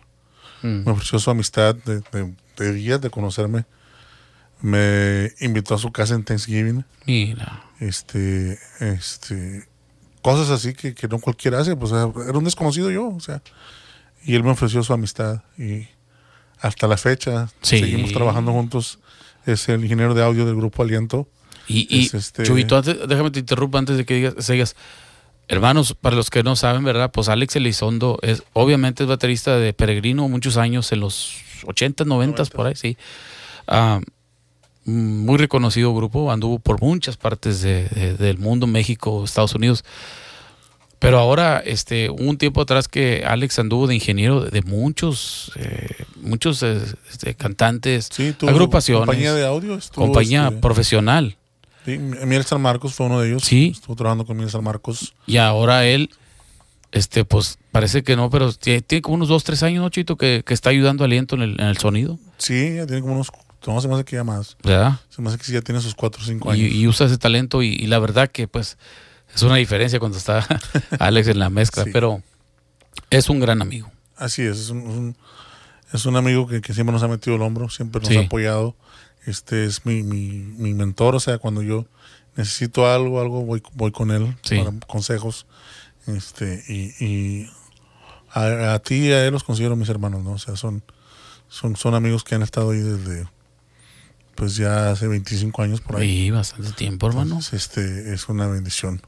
[0.61, 0.83] mm.
[0.85, 3.65] me ofreció su amistad de, de- de días de conocerme.
[4.61, 6.85] Me invitó a su casa en Thanksgiving.
[7.07, 7.63] Mira.
[7.79, 9.67] Este, este,
[10.21, 11.75] cosas así que, que no cualquiera hace.
[11.75, 13.41] Pues era era un desconocido yo, o sea.
[14.23, 15.41] Y él me ofreció su amistad.
[15.57, 15.87] Y
[16.61, 17.79] hasta la fecha Sí.
[17.79, 18.99] seguimos trabajando juntos.
[19.45, 21.27] Es el ingeniero de audio del grupo Aliento.
[21.67, 24.75] Y, y Es este- Chubito, antes- déjame te interrumpa antes de que digas, sigas.
[25.47, 27.11] Hermanos, para los que no saben, ¿verdad?
[27.11, 31.33] Pues Alex Elizondo es, obviamente es baterista de Peregrino muchos años, en los
[31.65, 32.97] 80, 90, por ahí, sí.
[33.67, 33.99] Ah,
[34.85, 39.83] muy reconocido grupo, anduvo por muchas partes de- de- del mundo, México, Estados Unidos.
[41.01, 45.87] Pero ahora, este, un tiempo atrás que Alex anduvo de ingeniero de, de muchos, eh,
[46.21, 49.79] muchos eh, este, cantantes, Sí, agrupaciones, compañía de audio.
[49.95, 51.37] compañía este, profesional.
[51.85, 53.43] sí, Miel San Marcos fue uno de ellos.
[53.43, 53.71] Sí.
[53.73, 55.15] Estuvo trabajando con Miel San Marcos.
[55.25, 56.11] Y ahora él,
[56.91, 60.17] este, pues parece que no, pero tiene, tiene como unos dos, tres años, ¿no, Chito?
[60.17, 63.13] Que, que está ayudando a Aliento en el, en el sonido, Sí, ya tiene como
[63.15, 63.29] unos.
[63.65, 64.55] No, se me hace que ya más.
[64.63, 64.99] ¿verdad?
[65.09, 66.75] Se me hace que sí ya tiene sus 4 o 5 Y, años.
[66.75, 68.77] y usa ese talento y, y la verdad que pues
[69.35, 70.45] es una diferencia cuando está
[70.99, 71.89] Alex en la mezcla, Sí.
[71.93, 72.21] pero
[73.09, 73.91] es un gran amigo.
[74.17, 75.17] Así es, es un, un-
[75.93, 78.17] es un amigo que, que siempre nos ha metido el hombro, siempre nos Sí.
[78.17, 78.75] ha apoyado.
[79.25, 81.85] Este es mi, mi, mi mentor, o sea, cuando yo
[82.37, 84.57] necesito algo, algo voy, voy con él Sí.
[84.59, 85.45] para consejos.
[86.07, 87.49] Este, y, y
[88.31, 90.31] a, a ti y a él los considero mis hermanos, ¿no?
[90.31, 90.81] O sea, son,
[91.49, 93.27] son, son amigos que han estado ahí desde,
[94.35, 96.27] pues ya hace 25 años por ahí.
[96.27, 97.25] Y bastante tiempo, hermano.
[97.35, 99.01] Entonces, este, es una bendición.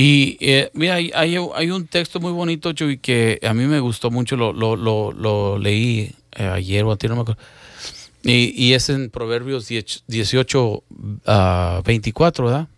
[0.00, 4.12] Y eh, mira, hay, hay, un texto muy bonito, Chuy, que a mí me gustó
[4.12, 7.42] mucho, lo, lo, leí eh, ayer o antes, no me acuerdo.
[8.22, 10.84] Y, es en Proverbios 10 18,
[11.26, 12.68] ah, 24, ¿verdad?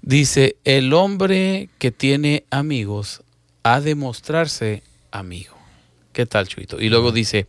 [0.00, 3.24] Dice, el hombre que tiene amigos
[3.64, 5.56] ha de mostrarse amigo.
[6.12, 6.80] ¿Qué tal, Chuito?
[6.80, 7.48] Y luego dice,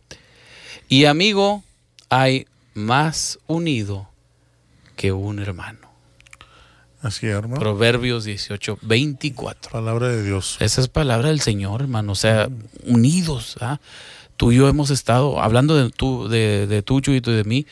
[0.88, 1.62] y amigo
[2.08, 4.08] hay más unido
[4.96, 5.93] que un hermano.
[7.04, 7.60] Así es, hermano.
[7.60, 9.70] Proverbios 18, 24.
[9.70, 10.56] Palabra de Dios.
[10.60, 12.12] Esa es palabra del Señor, hermano.
[12.12, 12.48] O sea,
[12.86, 13.56] unidos.
[13.60, 13.78] ¿ah?
[14.36, 17.66] Tú y yo hemos estado, hablando de tú, de, de tú, Chuyito, y de mí,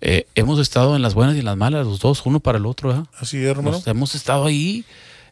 [0.00, 2.66] eh, hemos estado en las buenas y en las malas, los dos, uno para el
[2.66, 2.92] otro.
[2.92, 3.06] ¿ah?
[3.18, 3.72] Así es, hermano.
[3.72, 4.84] Nos- hemos estado ahí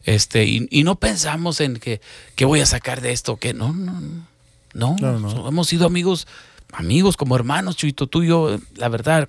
[0.03, 2.01] este, y, y no pensamos en que,
[2.35, 4.27] que voy a sacar de esto, que no, no, no.
[4.99, 6.27] No, No, hemos sido amigos,
[6.73, 9.27] amigos como hermanos, Chuyito, tú y yo, la verdad,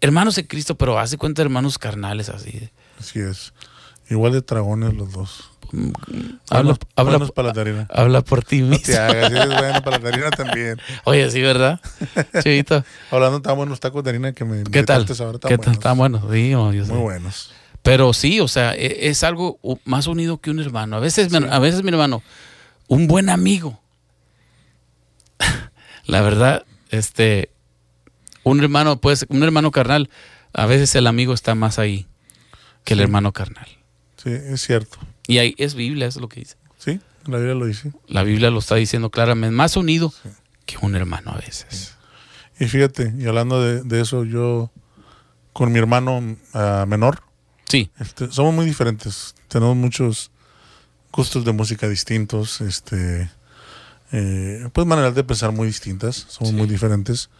[0.00, 2.70] hermanos en Cristo, pero hace cuenta hermanos carnales así.
[3.00, 3.52] Así es.
[4.08, 5.50] Igual de dragones los dos.
[5.72, 5.92] Habla,
[6.50, 7.86] Buenos- habla, buenos para la tarina.
[7.90, 8.86] habla por ti No mismo.
[8.86, 10.80] te hagas, eres bueno para la tarina también.
[11.04, 11.80] Oye, sí, ¿verdad?
[12.42, 12.84] Chivito.
[13.12, 15.06] Hablando tan buenos tacos de harina que me ¿Qué tal?
[15.20, 15.72] ahora, tan ¿Qué tal?
[15.74, 16.22] Están buenos.
[16.32, 16.92] Sí, no, yo sé.
[16.92, 17.52] Muy buenos.
[17.82, 20.96] Pero sí, o sea, e- es algo más unido que un hermano.
[20.96, 22.22] A veces, mi- a veces mi hermano,
[22.88, 23.80] un buen amigo.
[26.06, 27.50] La verdad, este,
[28.42, 30.10] un hermano, pues, un hermano carnal,
[30.52, 32.06] a veces el amigo está más ahí
[32.84, 33.66] que el hermano carnal.
[34.22, 34.98] Sí, es cierto.
[35.26, 36.56] Y ahí es Biblia, eso es lo que dice.
[36.78, 37.92] Sí, la Biblia lo dice.
[38.08, 40.12] La Biblia lo está diciendo claramente, más unido
[40.66, 41.94] que un hermano a veces.
[42.58, 44.70] Y fíjate, y hablando de, de eso, yo
[45.52, 47.22] con mi hermano ah, menor,
[47.68, 49.36] Sí, este, somos muy diferentes.
[49.46, 50.32] Tenemos muchos
[51.12, 53.30] gustos de música distintos, este,
[54.10, 56.56] eh, pues maneras de pensar muy distintas, somos Sí.
[56.56, 57.30] muy diferentes.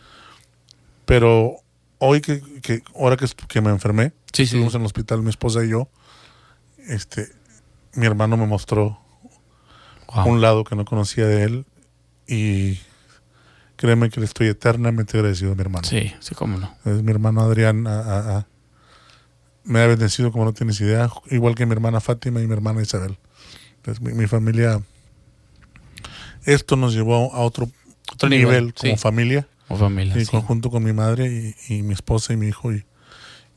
[1.04, 1.56] Pero
[2.00, 4.42] hoy que, que ahora que, que me enfermé, Sí, sí.
[4.46, 5.88] estuvimos en el hospital, mi esposa y yo,
[6.88, 7.28] este,
[7.94, 8.98] mi hermano me mostró
[10.12, 10.26] Wow.
[10.28, 11.66] un lado que no conocía de él
[12.26, 12.80] y
[13.76, 15.86] créeme que le estoy eternamente agradecido a mi hermano.
[15.86, 16.74] sí, sí, cómo no.
[16.84, 17.86] Es mi hermano Adrián
[19.62, 22.82] me ha bendecido como no tienes idea, igual que mi hermana Fátima y mi hermana
[22.82, 23.18] Isabel.
[24.00, 24.80] Mi, mi familia,
[26.44, 27.68] esto nos llevó a otro,
[28.12, 29.00] Otro nivel, nivel, como sí.
[29.02, 30.16] familia, O familia.
[30.18, 30.30] y sí.
[30.30, 32.84] conjunto con mi madre y, y mi esposa y mi hijo y,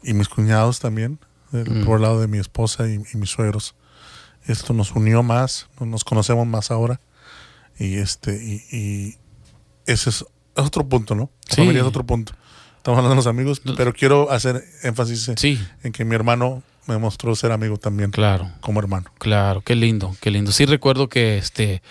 [0.03, 1.19] y mis cuñados también,
[1.51, 1.85] del- Mm.
[1.85, 3.75] por el lado de mi esposa y, y mis suegros.
[4.45, 6.99] Esto nos unió más, nos conocemos más ahora
[7.79, 8.35] y este
[8.71, 9.17] y,
[9.85, 11.29] ese es otro punto, ¿no?
[11.49, 11.61] La Sí.
[11.61, 12.33] familia es otro punto.
[12.77, 16.63] Estamos hablando de los amigos, pero quiero hacer énfasis en- Sí, en que mi hermano
[16.85, 18.51] me mostró ser amigo también, claro.
[18.59, 19.05] como hermano.
[19.19, 20.51] Claro, qué lindo, qué lindo.
[20.51, 21.81] Sí recuerdo que este,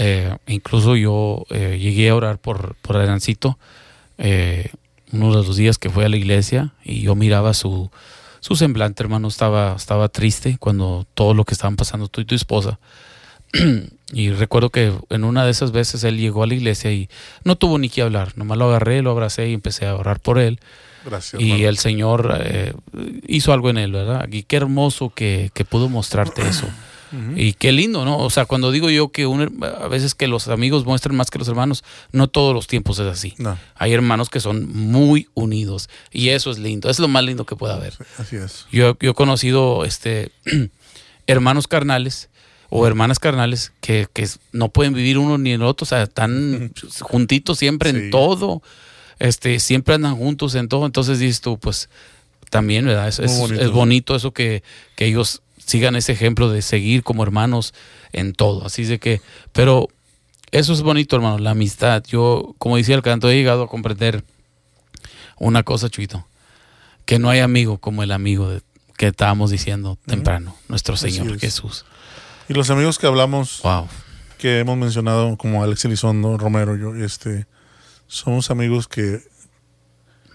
[0.00, 3.58] eh, incluso yo eh, llegué a orar por, por Arancito
[4.16, 4.70] eh,
[5.10, 7.90] uno de los días que fue a la iglesia y yo miraba su,
[8.38, 12.36] su semblante, hermano, estaba, estaba triste cuando todo lo que estaban pasando tú y tu
[12.36, 12.78] esposa.
[14.12, 17.08] y recuerdo que en una de esas veces él llegó a la iglesia y
[17.42, 20.38] no tuvo ni que hablar, nomás lo agarré, lo abracé y empecé a orar por
[20.38, 20.60] él.
[21.04, 21.42] Gracias.
[21.42, 21.68] Y hermano.
[21.70, 22.72] el Señor eh,
[23.26, 24.28] hizo algo en él, ¿verdad?
[24.30, 26.68] Y qué hermoso que, que pudo mostrarte eso.
[27.36, 28.18] Y qué lindo, ¿no?
[28.18, 31.38] O sea, cuando digo yo que un a veces que los amigos muestran más que
[31.38, 33.34] los hermanos, no todos los tiempos es así.
[33.38, 37.46] No, Hay hermanos que son muy unidos y eso es lindo, es lo más lindo
[37.46, 37.92] que puede haber.
[37.94, 38.66] sí, así es.
[38.70, 40.30] Yo, yo he conocido este,
[41.26, 42.28] hermanos carnales
[42.70, 46.72] o hermanas carnales que, que no pueden vivir uno ni el otro, o sea, están
[47.00, 47.96] juntitos siempre Sí.
[47.96, 48.62] en todo,
[49.18, 51.88] este, siempre andan juntos en todo, entonces dices tú, pues
[52.50, 53.08] también, ¿verdad?
[53.08, 53.62] Es, es- bonito.
[53.64, 54.62] es bonito eso que,
[54.96, 57.74] que ellos sigan ese ejemplo de seguir como hermanos
[58.12, 59.20] en todo, así de que,
[59.52, 59.88] pero
[60.50, 62.02] eso es bonito, hermano, la amistad.
[62.08, 64.24] Yo, como decía el canto, he llegado a comprender
[65.38, 66.26] una cosa, Chuito,
[67.04, 68.62] que no hay amigo como el amigo de-
[68.96, 71.40] que estábamos diciendo temprano, nuestro Señor es.
[71.40, 71.84] Jesús.
[72.48, 73.86] Y los amigos que hablamos, Wow.
[74.38, 77.46] que hemos mencionado, como Alex Elizondo, Romero, yo, este,
[78.06, 79.20] somos amigos que,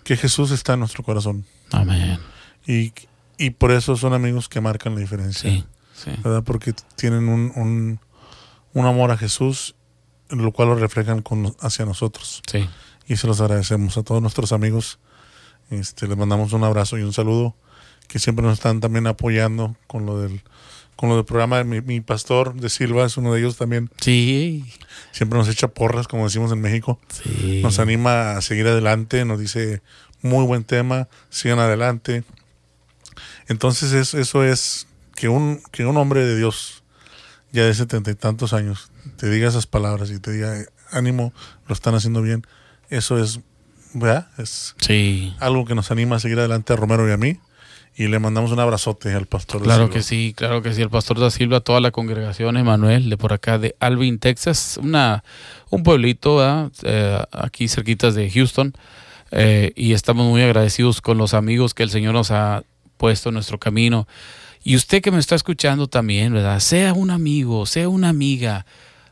[0.03, 1.45] que Jesús está en nuestro corazón.
[1.71, 2.19] Amén.
[2.67, 2.93] Y,
[3.37, 5.49] y por eso son amigos que marcan la diferencia.
[5.49, 6.11] Sí, sí.
[6.23, 6.43] ¿Verdad?
[6.43, 7.99] Porque tienen un, un,
[8.73, 9.75] un amor a Jesús,
[10.29, 12.41] lo cual lo reflejan con, hacia nosotros.
[12.49, 12.67] Sí.
[13.07, 14.99] Y se los agradecemos a todos nuestros amigos.
[15.69, 17.55] Este, les mandamos un abrazo y un saludo,
[18.07, 20.41] que siempre nos están también apoyando con lo del,
[20.95, 21.63] con lo del programa.
[21.63, 23.89] Mi, mi pastor de Silva es uno de ellos también.
[23.99, 24.65] Sí.
[25.11, 26.99] Siempre nos echa porras, como decimos en México.
[27.09, 27.61] Sí.
[27.63, 29.81] Nos anima a seguir adelante, nos dice
[30.21, 32.23] muy buen tema, sigan adelante.
[33.47, 36.83] Entonces es, eso es que un, que un hombre de Dios,
[37.51, 41.33] ya de setenta y tantos años, te diga esas palabras y te diga "Eh, ánimo,
[41.67, 42.45] lo están haciendo bien,
[42.89, 43.39] eso es,
[43.93, 44.27] ¿verdad?
[44.37, 45.35] Es Sí.
[45.39, 47.37] algo que nos anima a seguir adelante a Romero y a mí.
[47.95, 49.61] Y le mandamos un abrazote al pastor.
[49.61, 50.81] Claro que sí, claro que sí.
[50.81, 55.23] El pastor da Silva, toda la congregación, Emanuel, de por acá de Alvin, Texas, una,
[55.69, 56.71] un pueblito.
[56.81, 58.73] Eh, aquí cerquitas de Houston.
[59.29, 62.63] Eh, y estamos muy agradecidos con los amigos que el Señor nos ha
[63.03, 64.07] puesto en nuestro camino.
[64.63, 66.61] Y usted que me está escuchando también, ¿verdad?
[66.61, 68.65] Sea un amigo, sea una amiga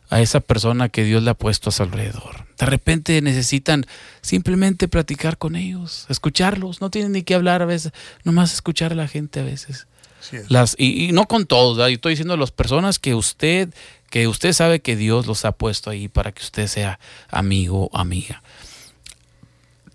[0.09, 2.45] a esa persona que Dios le ha puesto a su alrededor.
[2.57, 3.85] De repente necesitan
[4.21, 6.79] simplemente platicar con ellos, escucharlos.
[6.79, 7.91] No tienen ni que hablar a veces,
[8.23, 9.87] nomás escuchar a la gente a veces.
[10.31, 10.49] Es.
[10.49, 11.89] Las, y, y no con todos, ¿verdad?
[11.89, 13.73] Yo estoy diciendo las personas que usted,
[14.09, 16.97] que usted sabe que Dios los ha puesto ahí para que usted sea
[17.29, 18.41] amigo o amiga.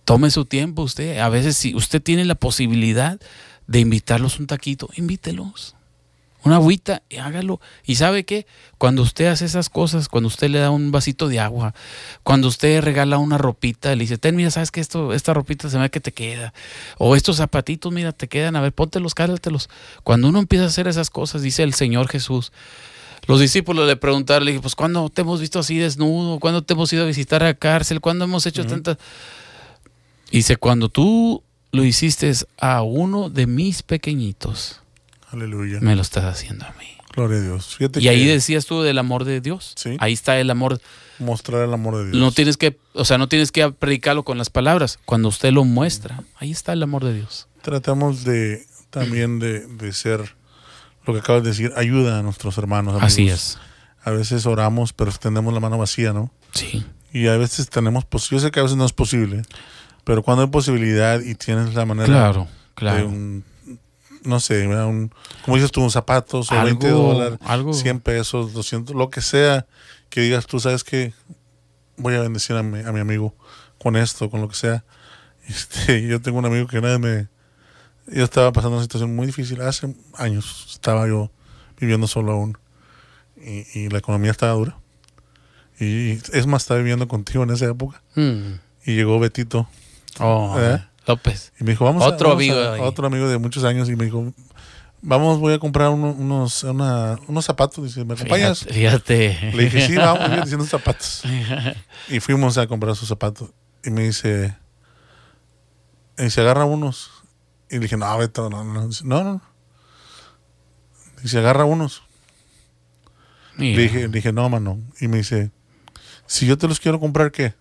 [0.04, 1.18] Tome su tiempo usted.
[1.18, 3.18] A veces si usted tiene la posibilidad
[3.66, 5.74] de invitarlos un taquito, invítelos.
[6.44, 7.60] Una agüita, y hágalo.
[7.84, 8.46] Y sabe qué,
[8.78, 11.74] cuando usted hace esas cosas, cuando usted le da un vasito de agua,
[12.22, 15.76] cuando usted regala una ropita, le dice, ten, mira, sabes que esto, esta ropita se
[15.76, 16.54] me ve que te queda.
[16.98, 19.68] O estos zapatitos, mira, te quedan, a ver, póntelos, cálatelos.
[20.04, 22.52] Cuando uno empieza a hacer esas cosas, dice el Señor Jesús,
[23.26, 26.38] los discípulos le preguntaron, le dije, pues ¿cuándo te hemos visto así desnudo?
[26.38, 28.00] ¿Cuándo te hemos ido a visitar a la cárcel?
[28.00, 28.98] ¿Cuándo hemos hecho tantas?
[30.30, 31.42] Dice, cuando tú
[31.76, 34.80] lo hiciste a uno de mis pequeñitos,
[35.30, 35.78] Aleluya.
[35.80, 36.86] me lo estás haciendo a mí.
[37.14, 37.76] Gloria a Dios.
[37.76, 39.72] Fíjate Y ahí decías tú del amor de Dios.
[39.76, 39.96] Sí.
[40.00, 40.80] Ahí está el amor.
[41.18, 42.16] mostrar el amor de Dios.
[42.16, 44.98] No tienes que, o sea, no tienes que predicarlo con las palabras.
[45.06, 47.48] Cuando usted lo muestra, ahí está el amor de Dios.
[47.62, 50.36] Tratamos de también de, de ser
[51.06, 52.92] lo que acabas de decir, ayuda a nuestros hermanos.
[52.94, 53.12] amigos.
[53.12, 53.58] Así es.
[54.04, 56.30] A veces oramos, pero tenemos la mano vacía, ¿no?
[56.52, 56.84] Sí.
[57.12, 59.42] Y a veces tenemos, pos- yo sé que a veces no es posible,
[60.06, 63.08] pero cuando hay posibilidad y tienes la manera Claro, de claro.
[63.08, 63.44] un,
[64.22, 65.12] no sé, un,
[65.44, 67.74] como dices tú, un zapatos o Algo- 20 dólares, algo.
[67.74, 69.66] 100 pesos, 200, lo que sea,
[70.08, 71.12] que digas tú, sabes que
[71.96, 73.34] voy a bendecir a mi, a mi amigo
[73.78, 74.84] con esto, con lo que sea.
[75.48, 77.28] Este, yo tengo un amigo que vez me,
[78.08, 81.30] yo estaba pasando una situación muy difícil, hace años estaba yo
[81.78, 82.58] viviendo solo aún
[83.36, 84.76] y, y la economía estaba dura.
[85.78, 88.54] Y es más, estaba viviendo contigo en esa época Mm.
[88.86, 89.68] y llegó Betito
[90.20, 90.84] Oh, ¿Eh?
[91.06, 91.52] López.
[91.60, 93.88] Y me dijo, vamos Otro a, vamos amigo a- otro amigo de muchos años.
[93.88, 94.32] Y me dijo,
[95.02, 97.84] vamos, voy a comprar uno- unos, una- unos zapatos.
[97.84, 98.60] Dice, ¿me acompañas?
[98.64, 99.34] Fíjate.
[99.34, 99.56] fíjate.
[99.56, 101.22] Le dije, sí, vamos, yo diciendo zapatos.
[102.08, 103.50] Y fuimos a comprar sus zapatos.
[103.84, 104.56] Y me dice,
[106.18, 107.10] y se agarra unos.
[107.70, 108.88] Y le dije, no, Beto, no, no.
[108.88, 109.40] Dice, no, no.
[111.22, 112.02] Y se agarra unos.
[113.56, 113.76] Mira.
[113.76, 114.78] Le dije, le dije, no, mano.
[115.00, 115.50] Y me dice,
[116.26, 117.54] si yo te los quiero comprar, ¿qué?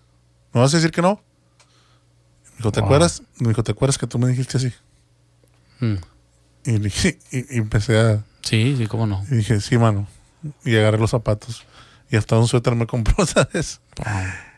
[0.54, 1.22] ¿Me vas a decir que no?
[2.66, 2.88] Dijo, ¿te Wow.
[2.88, 3.22] acuerdas?
[3.38, 4.74] Me dijo, ¿te acuerdas que tú me dijiste así?
[5.80, 5.96] Mm.
[6.66, 8.24] Y, le dije, y, y empecé a...
[8.42, 9.24] Sí, sí, cómo no.
[9.30, 10.08] Y dije, sí, mano.
[10.64, 11.64] Y agarré los zapatos.
[12.10, 13.82] Y hasta un suéter me compró, ¿sabes?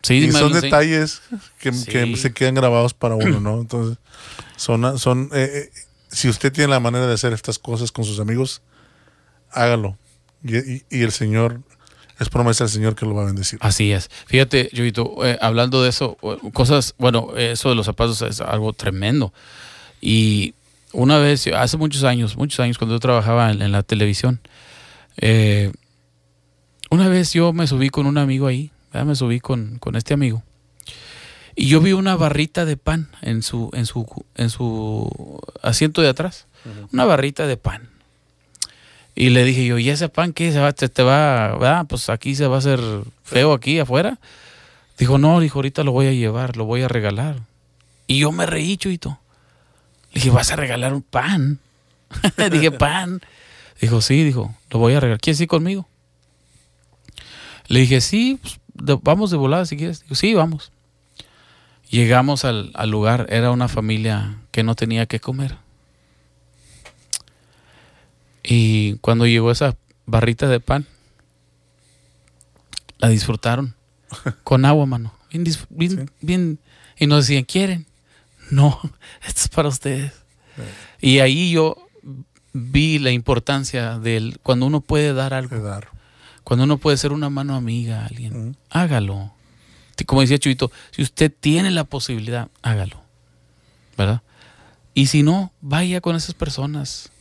[0.03, 0.62] Sí, y son lo- sí.
[0.62, 1.22] detalles
[1.60, 2.16] que, Sí.
[2.16, 3.60] se quedan grabados para uno, ¿no?
[3.60, 3.97] Entonces,
[4.55, 4.97] son...
[4.97, 5.72] son eh, eh,
[6.10, 8.62] si usted tiene la manera de hacer estas cosas con sus amigos,
[9.51, 9.97] hágalo.
[10.43, 11.62] Y, y- y el Señor,
[12.20, 13.59] es promesa del Señor que lo va a bendecir.
[13.61, 14.09] Así es.
[14.26, 18.74] Fíjate, Yoito, eh, hablando de eso, eh, cosas, bueno, eso de los zapatos es algo
[18.74, 19.34] tremendo.
[20.01, 20.53] Y
[20.93, 24.39] una vez, hace muchos años, muchos años, cuando yo trabajaba en, en la televisión,
[25.18, 25.72] eh,
[26.89, 29.07] una vez yo me subí con un amigo ahí, ¿verdad?
[29.07, 30.43] me subí con, con este amigo.
[31.55, 34.05] Y yo vi una barrita de pan en su, en su,
[34.36, 36.45] en su asiento de atrás.
[36.93, 37.89] Una barrita de pan.
[39.20, 40.51] Y le dije yo, ¿y ese pan qué?
[40.51, 42.80] ¿Se va, te, va, pues aquí se va a hacer
[43.24, 44.20] feo aquí afuera?
[44.99, 47.38] Dijo, no, dijo, ahorita lo voy a llevar, lo voy a regalar.
[48.05, 49.18] Y yo me reí, chuito.
[50.11, 51.57] Le dije, ¿vas a regalar un pan?
[52.51, 53.20] dije, pan.
[53.82, 55.20] Dijo, sí, dijo, lo voy a regalar.
[55.20, 55.88] ¿Quieres ir conmigo?
[57.70, 58.59] Le dije, sí, pues,
[59.01, 60.03] vamos de volada si quieres.
[60.03, 60.72] Dijo, sí, vamos.
[61.89, 65.55] Llegamos al, al lugar, era una familia que no tenía que comer.
[68.49, 69.75] Y cuando llegó esa
[70.05, 70.87] barrita de pan,
[72.97, 73.75] la disfrutaron
[74.43, 75.13] con agua, mano.
[75.29, 76.59] Bien, bien, bien.
[76.97, 77.85] Y nos decían, ¿quieren?
[78.49, 78.79] No,
[79.27, 80.13] esto es para ustedes.
[81.01, 81.75] Y ahí yo
[82.53, 85.89] vi la importancia del cuando uno puede dar algo, dar.
[86.45, 89.33] cuando uno puede ser una mano amiga a alguien, hágalo.
[90.05, 93.01] Como decía Chuito, si usted tiene la posibilidad, hágalo.
[93.97, 94.21] ¿Verdad?
[94.93, 97.11] Y si no, vaya con esas personas.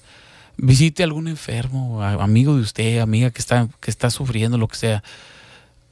[0.59, 4.69] Visite a algún enfermo, a- amigo de usted, amiga que está, que está sufriendo, lo
[4.69, 5.03] que sea.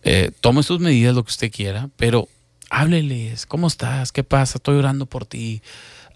[0.02, 2.28] Eh, tome sus medidas, lo que usted quiera, pero
[2.70, 3.46] hábleles.
[3.46, 4.12] ¿Cómo estás?
[4.12, 4.58] ¿Qué pasa?
[4.58, 5.62] Estoy orando por ti.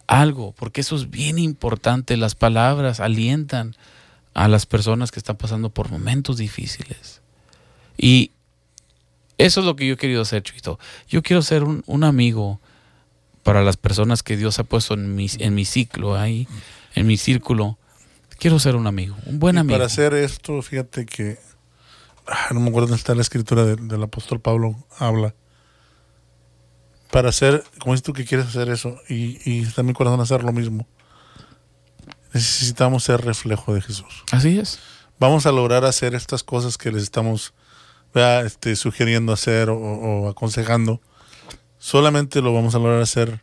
[0.06, 2.16] Algo, porque eso es bien importante.
[2.16, 3.76] Las palabras alientan
[4.34, 7.20] a las personas que están pasando por momentos difíciles.
[7.96, 8.30] Y
[9.36, 10.78] eso es lo que yo he querido hacer, Chuito.
[11.08, 12.60] Yo quiero ser un, un amigo
[13.42, 16.46] para las personas que Dios ha puesto en mi, en mi ciclo ahí,
[16.94, 17.77] en mi círculo.
[18.38, 19.74] Quiero ser un amigo, un buen Y amigo.
[19.74, 21.38] Para hacer esto, fíjate que.
[22.26, 24.76] ah, no me acuerdo dónde está la escritura del, del apóstol Pablo.
[24.98, 25.34] Habla.
[27.10, 30.20] Para hacer, como dices tú que quieres hacer eso, y, y está en mi corazón
[30.20, 30.86] hacer lo mismo,
[32.34, 34.24] necesitamos ser reflejo de Jesús.
[34.30, 34.78] Así es.
[35.18, 37.54] Vamos a lograr hacer estas cosas que les estamos
[38.14, 41.00] este, sugiriendo hacer o, o aconsejando.
[41.78, 43.42] Solamente lo vamos a lograr hacer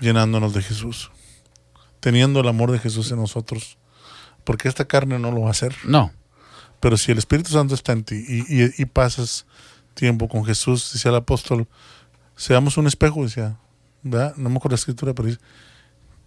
[0.00, 1.10] llenándonos de Jesús,
[2.00, 3.78] teniendo el amor de Jesús en nosotros,
[4.44, 5.74] porque esta carne no lo va a hacer.
[5.84, 6.12] No,
[6.80, 9.46] Pero si el Espíritu Santo está en ti y, y- y pasas
[9.94, 11.66] tiempo con Jesús, decía el apóstol,
[12.36, 13.56] seamos un espejo, decía,
[14.02, 14.36] ¿verdad?
[14.36, 15.40] No me acuerdo la escritura, pero dice,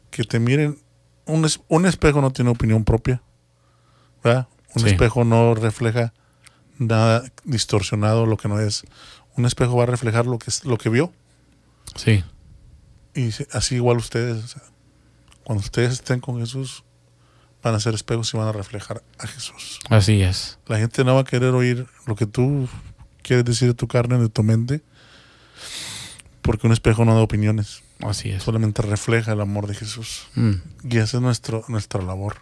[0.10, 0.80] que te miren,
[1.26, 3.22] un, es- un espejo no tiene opinión propia,
[4.24, 4.48] ¿verdad?
[4.76, 4.90] Un Sí.
[4.90, 6.14] espejo no refleja
[6.80, 8.84] nada distorsionado, lo que no es.
[9.36, 11.12] Un espejo va a reflejar lo que, es, lo que vio.
[11.96, 12.24] sí,
[13.14, 14.64] Y así igual ustedes, o sea,
[15.44, 16.84] cuando ustedes estén con Jesús,
[17.68, 19.80] van a ser espejos y van a reflejar a Jesús.
[19.90, 20.58] así es.
[20.68, 22.68] La gente no va a querer oír lo que tú
[23.22, 24.82] quieres decir de tu carne, de tu mente,
[26.42, 28.44] porque un espejo no da opiniones, Así es.
[28.44, 30.28] solamente refleja el amor de Jesús.
[30.36, 30.54] Mm,
[30.90, 32.38] Y esa es nuestro, nuestra labor.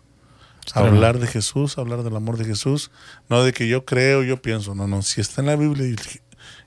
[0.72, 0.88] Claro.
[0.88, 2.90] Hablar de Jesús, hablar del amor de Jesús,
[3.30, 5.96] no de que yo creo, yo pienso, no, no, si está en la Biblia y,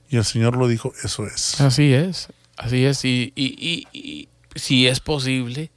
[0.09, 1.59] y el Señor lo dijo, eso es.
[1.61, 2.27] Así es.
[2.57, 3.03] Así es.
[3.05, 5.71] Y, y, y- y si es posible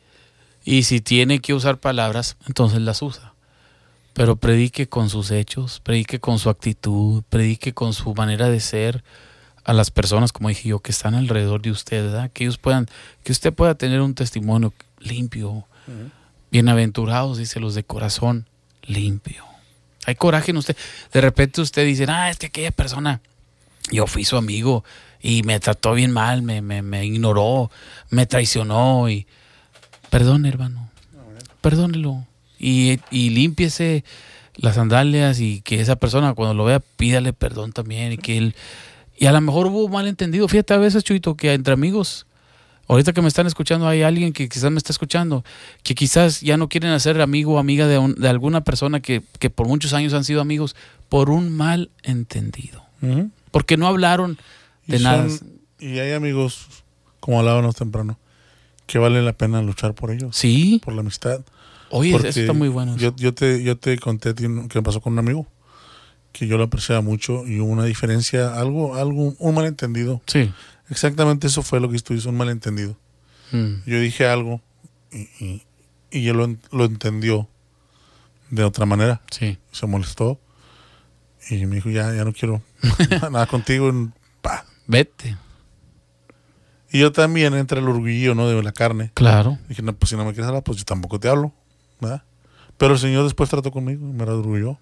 [0.65, 3.35] y si tiene que usar palabras, entonces las usa.
[4.13, 9.03] Pero predique con sus hechos, predique con su actitud, predique con su manera de ser
[9.65, 12.31] a las personas, como dije yo, que están alrededor de usted, ¿verdad?
[12.33, 12.89] Que ellos puedan,
[13.23, 15.67] que usted pueda tener un testimonio limpio.
[16.51, 18.47] Bienaventurados, dice los de corazón
[18.83, 19.45] limpio.
[20.05, 20.77] Hay coraje en usted.
[21.13, 23.21] De repente usted dice, ah, es que aquella persona,
[23.91, 24.85] yo fui su amigo
[25.21, 27.71] y me trató bien mal, me, me, me ignoró,
[28.11, 29.27] me traicionó y
[30.13, 30.91] perdón, hermano,
[31.63, 32.27] perdónelo
[32.59, 34.05] y, y límpiese
[34.57, 38.55] las sandalias y que esa persona cuando lo vea pídale perdón también y que él
[39.19, 40.47] y a lo mejor hubo malentendido.
[40.49, 42.27] Fíjate a veces, Chuito, que entre amigos
[42.89, 45.45] Ahorita que me están escuchando, hay alguien que quizás me está escuchando,
[45.85, 49.23] que quizás ya no quieren hacer amigo o amiga de, un- de alguna persona que,
[49.39, 50.75] que por muchos años han sido amigos
[51.09, 52.83] por un mal entendido.
[53.53, 54.37] Porque no hablaron
[54.89, 55.27] de Y nada.
[55.79, 56.67] y hay amigos,
[57.21, 58.19] como hablábamos temprano,
[58.93, 61.41] que vale la pena luchar por ellos, Sí, por la amistad.
[61.89, 62.95] oye, Porque eso está muy bueno.
[62.99, 65.47] Yo, yo te, yo te conté que me pasó con un amigo
[66.33, 70.21] que yo lo apreciaba mucho y hubo una diferencia, algo, algo, un malentendido.
[70.27, 70.53] Sí.
[70.91, 72.95] Exactamente eso fue lo que tú hizo, un malentendido.
[73.51, 73.77] Mm.
[73.87, 74.61] Yo dije algo
[75.11, 75.63] y, y,
[76.11, 77.49] y él lo, lo entendió
[78.51, 79.23] de otra manera.
[79.31, 79.57] Sí.
[79.73, 80.39] Se molestó
[81.49, 82.61] y me dijo, ya, ya no quiero
[83.31, 83.91] nada contigo.
[83.91, 84.11] y.
[84.87, 85.39] Vete.
[86.93, 88.47] Y yo también entre el orgullo ¿no?
[88.49, 89.11] de la carne.
[89.15, 89.59] Claro.
[89.69, 91.53] Dije, no, pues si no me quieres hablar, pues yo tampoco te hablo.
[92.01, 92.23] ¿verdad?
[92.77, 94.79] Pero el Señor después trató conmigo y me orgulló.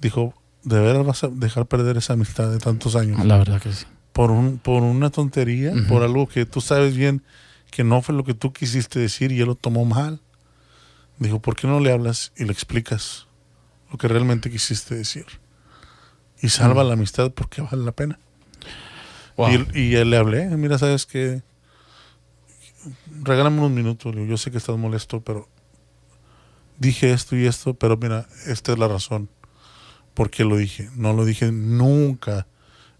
[0.00, 3.24] Dijo, ¿de veras vas a dejar perder esa amistad de tantos años?
[3.24, 3.86] La verdad que sí.
[4.12, 7.22] Por, un, por una tontería, por algo que tú sabes bien
[7.70, 10.20] que no fue lo que tú quisiste decir y él lo tomó mal.
[11.18, 13.26] Dijo, ¿por qué no le hablas y le explicas
[13.90, 15.26] lo que realmente quisiste decir?
[16.40, 18.18] Y salva la amistad porque vale la pena.
[19.38, 19.50] Wow.
[19.50, 21.42] Y, él- y le hablé, mira, sabes que
[23.22, 25.48] regálame unos minutos, yo sé que estás molesto, pero
[26.78, 29.28] dije esto y esto, pero mira, esta es la razón
[30.14, 30.90] por qué lo dije.
[30.96, 32.46] No lo dije nunca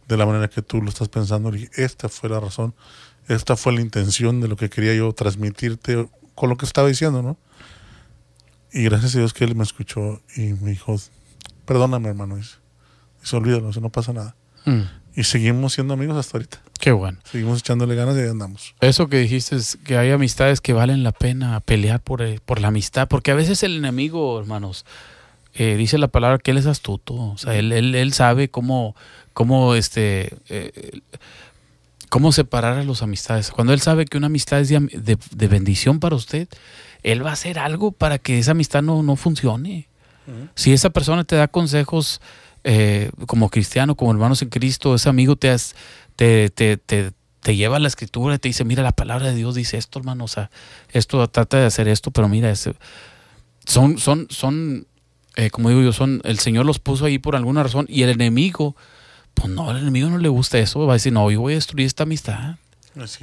[0.07, 1.51] de la manera que tú lo estás pensando.
[1.51, 2.75] Dije, esta fue la razón,
[3.29, 7.23] esta fue la intención de lo que quería yo transmitirte con lo que estaba diciendo,
[7.23, 7.37] ¿no?
[8.73, 10.95] Y gracias a Dios que él me escuchó y me dijo,
[11.65, 12.57] perdóname hermano, dice,
[13.21, 14.37] dice olvídalo, no pasa nada.
[14.67, 14.83] Mm.
[15.15, 16.63] Y seguimos siendo amigos hasta ahorita.
[16.81, 17.19] Qué bueno.
[17.25, 18.75] Seguimos echándole ganas y ahí andamos.
[18.81, 22.61] Eso que dijiste es que hay amistades que valen la pena pelear por, eh, por
[22.61, 24.85] la amistad, porque a veces el enemigo, hermanos,
[25.55, 28.95] eh, dice la palabra que él es astuto, o sea, él, él, él sabe cómo,
[29.33, 31.01] cómo, este, eh,
[32.09, 33.51] cómo separar a las amistades.
[33.51, 36.47] Cuando él sabe que una amistad es de, de bendición para usted,
[37.03, 39.89] él va a hacer algo para que esa amistad no, no funcione.
[40.55, 42.21] Si esa persona te da consejos
[42.71, 45.75] eh, como cristiano, como hermanos en Cristo, ese amigo te, has-
[46.17, 49.35] te, te, te, te lleva a la escritura y te dice, mira, la palabra de
[49.35, 50.51] Dios dice esto, hermano, o sea,
[50.93, 52.53] esto trata de hacer esto, pero mira,
[53.65, 54.87] son, son, son,
[55.37, 58.11] eh, como digo yo, son, el Señor los puso ahí por alguna razón y el
[58.11, 58.77] enemigo,
[59.35, 61.57] pues no, al enemigo no le gusta eso, va a decir, no, yo voy a
[61.57, 62.57] destruir esta amistad.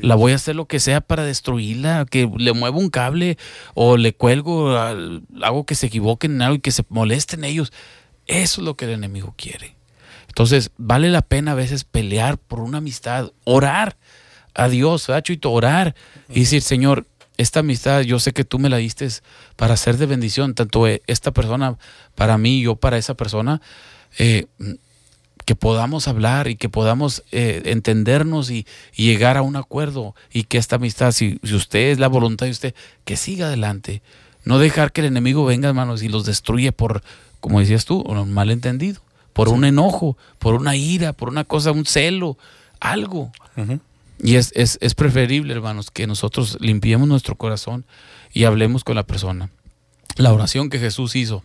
[0.07, 3.37] La voy a hacer lo que sea para destruirla, que le muevo un cable
[3.73, 7.73] o le cuelgo, hago que se equivoquen en algo y que se molesten ellos.
[8.27, 9.75] Eso es lo que el enemigo quiere.
[10.27, 13.95] Entonces, vale la pena a veces pelear por una amistad, orar
[14.53, 15.51] a Dios, ¿verdad, Chuito?
[15.51, 15.95] Orar
[16.29, 17.05] y decir, Señor,
[17.37, 19.07] esta amistad yo sé que tú me la diste
[19.55, 21.77] para ser de bendición, tanto eh, esta persona
[22.15, 23.61] para mí, yo para esa persona.
[24.17, 24.45] eh,
[25.45, 28.65] que podamos hablar y que podamos eh, entendernos y,
[28.95, 32.47] y llegar a un acuerdo y que esta amistad, si, si usted es la voluntad
[32.47, 34.01] de usted, que siga adelante.
[34.43, 37.03] No dejar que el enemigo venga, hermanos, y los destruye por,
[37.39, 39.01] como decías tú, un malentendido,
[39.33, 42.37] por un enojo, por una ira, por una cosa, un celo,
[42.79, 43.31] algo.
[44.23, 47.85] Y es, es, es preferible, hermanos, que nosotros limpiemos nuestro corazón
[48.33, 49.49] y hablemos con la persona.
[50.17, 51.43] La oración que Jesús hizo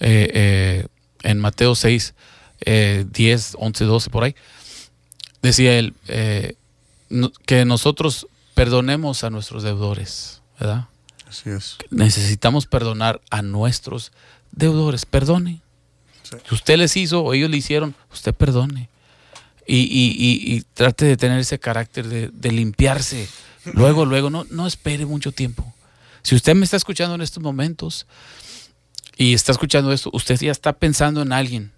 [0.00, 0.86] eh, eh,
[1.22, 2.14] en Mateo 6,
[2.62, 4.34] eh, 10, 11, 12, por ahí,
[5.42, 6.54] decía él eh,
[7.10, 10.86] no- que nosotros perdonemos a nuestros deudores, ¿verdad?
[11.28, 11.76] Así es.
[11.90, 14.16] Necesitamos perdonar a nuestros deudores.
[15.10, 15.60] Perdone.
[16.22, 16.36] Sí.
[16.48, 18.88] Si usted les hizo o ellos le hicieron, usted perdone.
[19.66, 23.28] Y, y- y- y trate de tener ese carácter de, de limpiarse.
[23.72, 25.72] Luego, luego, no, no espere mucho tiempo.
[26.22, 28.06] Si usted me está escuchando en estos momentos
[29.16, 31.72] y está escuchando esto, usted ya está pensando en alguien,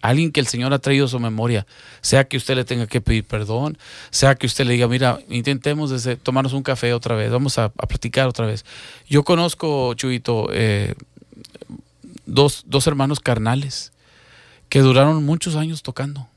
[0.00, 1.66] alguien que el Señor ha traído a su memoria,
[2.00, 3.76] sea que usted le tenga que pedir perdón,
[4.10, 7.64] sea que usted le diga, mira, intentemos desde tomarnos un café otra vez, vamos a,
[7.66, 8.64] a platicar otra vez.
[9.08, 10.94] Yo conozco, Chuito, eh,
[12.28, 13.92] dos, dos hermanos carnales
[14.68, 16.28] que duraron muchos años tocando,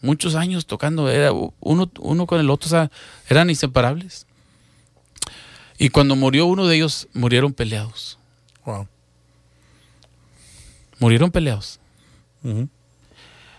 [0.00, 2.90] muchos años tocando, era uno, uno con el otro, o sea,
[3.28, 4.26] eran inseparables.
[5.78, 8.18] Y cuando murió uno de ellos, murieron peleados,
[8.64, 8.88] Wow.
[10.98, 11.80] murieron peleados.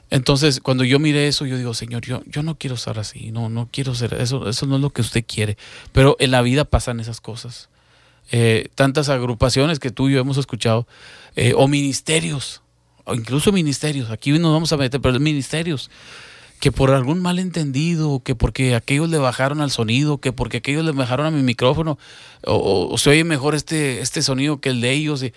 [0.10, 3.50] Entonces, cuando yo miré eso, yo digo, Señor, yo, yo no quiero ser así, no,
[3.50, 5.58] no quiero ser, eso, eso no es lo que usted quiere.
[5.92, 7.70] Pero en la vida pasan esas cosas.
[8.32, 10.88] Eh, tantas agrupaciones que tú y yo hemos escuchado,
[11.36, 12.62] eh, o ministerios,
[13.04, 15.92] o incluso ministerios, aquí nos vamos a meter, pero ministerios,
[16.60, 20.92] que por algún malentendido, que porque aquellos le bajaron al sonido, que porque aquellos le
[20.92, 22.00] bajaron a mi micrófono,
[22.46, 25.22] o, o- se oye mejor este, este sonido que el de ellos.
[25.24, 25.34] y-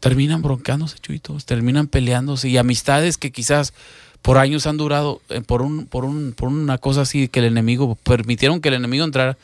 [0.00, 3.72] terminan broncándose, chuitos, terminan peleándose y amistades que quizás
[4.20, 7.46] por años han durado eh, por un por un por una cosa así que el
[7.46, 9.38] enemigo permitieron que el enemigo entrara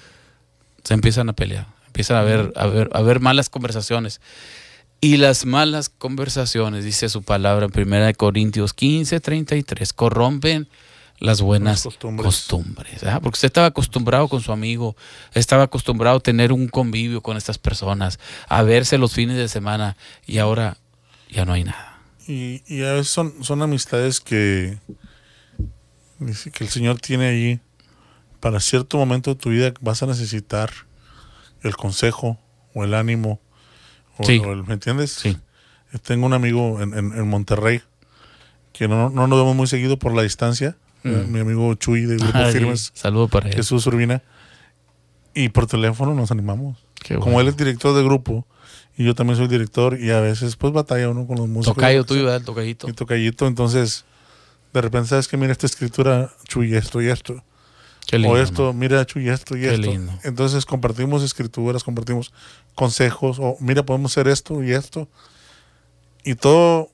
[0.85, 4.21] se empiezan a pelear empiezan a ver a ver a ver malas conversaciones
[5.01, 10.69] y las malas conversaciones dice su palabra en primera de Corintios 15 33 corrompen
[11.19, 12.25] las buenas Las costumbres.
[12.25, 13.19] costumbres ¿ah?
[13.21, 14.95] porque usted estaba acostumbrado con su amigo
[15.35, 19.97] estaba acostumbrado a tener un convivio con estas personas a verse los fines de semana
[20.27, 20.77] y ahora
[21.29, 24.79] ya no hay nada Y, y a veces son, son amistades que,
[26.53, 27.61] que el Señor tiene ahí
[28.39, 30.71] para cierto momento de tu vida vas a necesitar
[31.63, 32.39] el consejo
[32.75, 33.41] o el ánimo.
[34.19, 34.39] O, Sí.
[34.39, 35.13] o el- ¿Me entiendes?
[35.13, 35.37] Sí.
[36.03, 37.83] Tengo un amigo en, en- en Monterrey
[38.73, 40.77] que no, no nos vemos muy seguido por la distancia.
[41.03, 41.33] eh, Mm.
[41.33, 44.23] Mi amigo Chuy de Grupo Ay, Firmes, saludo para él Jesús Urbina.
[45.35, 46.77] Y por teléfono nos animamos.
[47.03, 47.41] Qué Como bueno.
[47.41, 48.47] él es director de grupo
[48.99, 51.77] y yo también soy director y a veces pues batalla uno con los músicos.
[51.77, 52.41] Tocayo tuyo, ¿verdad?
[52.41, 52.89] El tocayito.
[52.89, 54.05] y tocallito, entonces
[54.75, 57.43] de repente sabes que mira esta escritura, Chuy, esto y esto.
[58.11, 58.35] Qué lindo.
[58.35, 58.73] o esto, ¿no?
[58.73, 59.83] mira, Chuy, esto y Qué esto.
[59.91, 60.13] lindo.
[60.25, 62.33] Entonces compartimos escrituras, compartimos
[62.75, 65.09] consejos, o mira, podemos hacer esto y esto.
[66.25, 66.91] Y todo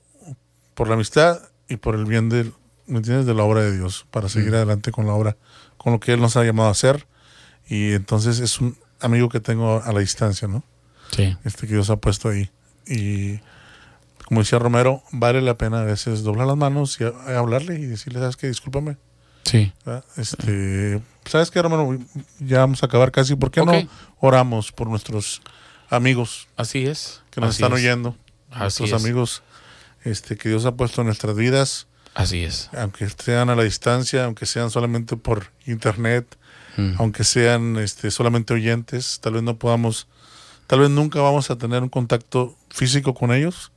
[0.75, 2.53] por la amistad y por el bien del,
[2.85, 3.25] ¿me entiendes?
[3.25, 4.55] de la obra de Dios, para seguir Mm.
[4.55, 5.35] adelante con la obra,
[5.77, 7.07] con lo que Él nos ha llamado a hacer.
[7.67, 10.63] Y entonces es un amigo que tengo a la distancia, ¿no?
[11.11, 11.35] Sí.
[11.45, 12.49] este que Dios ha puesto ahí.
[12.85, 13.39] Y
[14.25, 17.75] como decía Romero, vale la pena a veces doblar las manos y a- a hablarle
[17.79, 18.47] y decirle, ¿sabes qué?
[18.47, 18.97] Discúlpame.
[19.47, 19.71] Sí.
[20.17, 21.97] Este, ¿Sabes qué, Romero?
[22.39, 23.35] Ya vamos a acabar casi.
[23.35, 23.73] ¿Por qué no
[24.19, 25.41] oramos por nuestros
[25.89, 27.21] amigos Así es.
[27.31, 27.83] que nos Así están es.
[27.83, 28.15] oyendo?
[28.51, 29.03] Así nuestros es.
[29.05, 29.43] amigos
[30.03, 32.69] este, que Dios ha puesto en nuestras vidas, Así es.
[32.77, 36.37] aunque sean a la distancia, aunque sean solamente por internet,
[36.77, 36.93] Mm.
[36.99, 40.07] aunque sean este, solamente oyentes, tal vez no podamos,
[40.67, 43.71] tal vez nunca vamos a tener un contacto físico con ellos,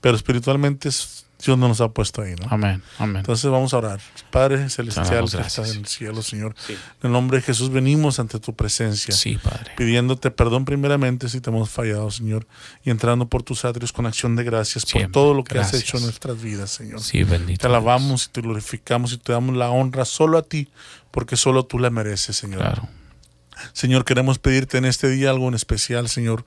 [0.00, 2.46] pero espiritualmente es- Dios no nos ha puesto ahí, ¿no?
[2.50, 2.82] Amén.
[2.98, 3.20] Amén.
[3.20, 4.00] Entonces vamos a orar.
[4.30, 5.46] Padre celestial que gracias.
[5.46, 6.54] estás en el cielo, Señor.
[6.66, 6.72] Sí.
[6.74, 9.14] En el nombre de Jesús venimos ante tu presencia.
[9.14, 9.72] Sí, Padre.
[9.76, 12.46] Pidiéndote perdón primeramente si te hemos fallado, Señor,
[12.84, 15.96] y entrando por tus atrios con acción de gracias por todo lo que has hecho
[15.96, 17.00] en nuestras vidas, Señor.
[17.00, 17.60] Sí, bendito.
[17.60, 20.68] Te alabamos y te glorificamos y te damos la honra solo a ti,
[21.10, 22.60] porque solo tú la mereces, Señor.
[22.60, 22.88] Claro.
[23.72, 26.44] Señor, queremos pedirte en este día algo en especial, Señor,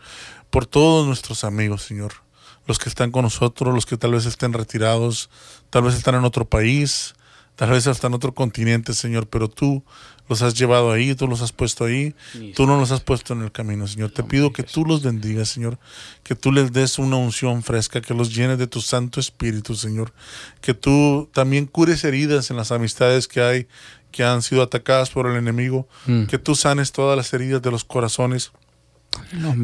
[0.50, 2.23] por todos nuestros amigos, Señor.
[2.68, 5.30] Los que están con nosotros, los que tal vez estén retirados,
[5.70, 7.14] tal vez están en otro país,
[7.56, 9.84] tal vez hasta en otro continente, Señor, pero tú
[10.30, 12.16] los has llevado ahí, tú los has puesto ahí,
[12.56, 14.12] tú no los has puesto en el camino, Señor.
[14.12, 15.78] Te pido que tú los bendigas, Señor,
[16.24, 20.14] que tú les des una unción fresca, que los llenes de tu Santo Espíritu, Señor,
[20.62, 23.68] que tú también cures heridas en las amistades que hay,
[24.12, 26.26] que han sido atacadas por el enemigo, Mm.
[26.28, 28.52] que tú sanes todas las heridas de los corazones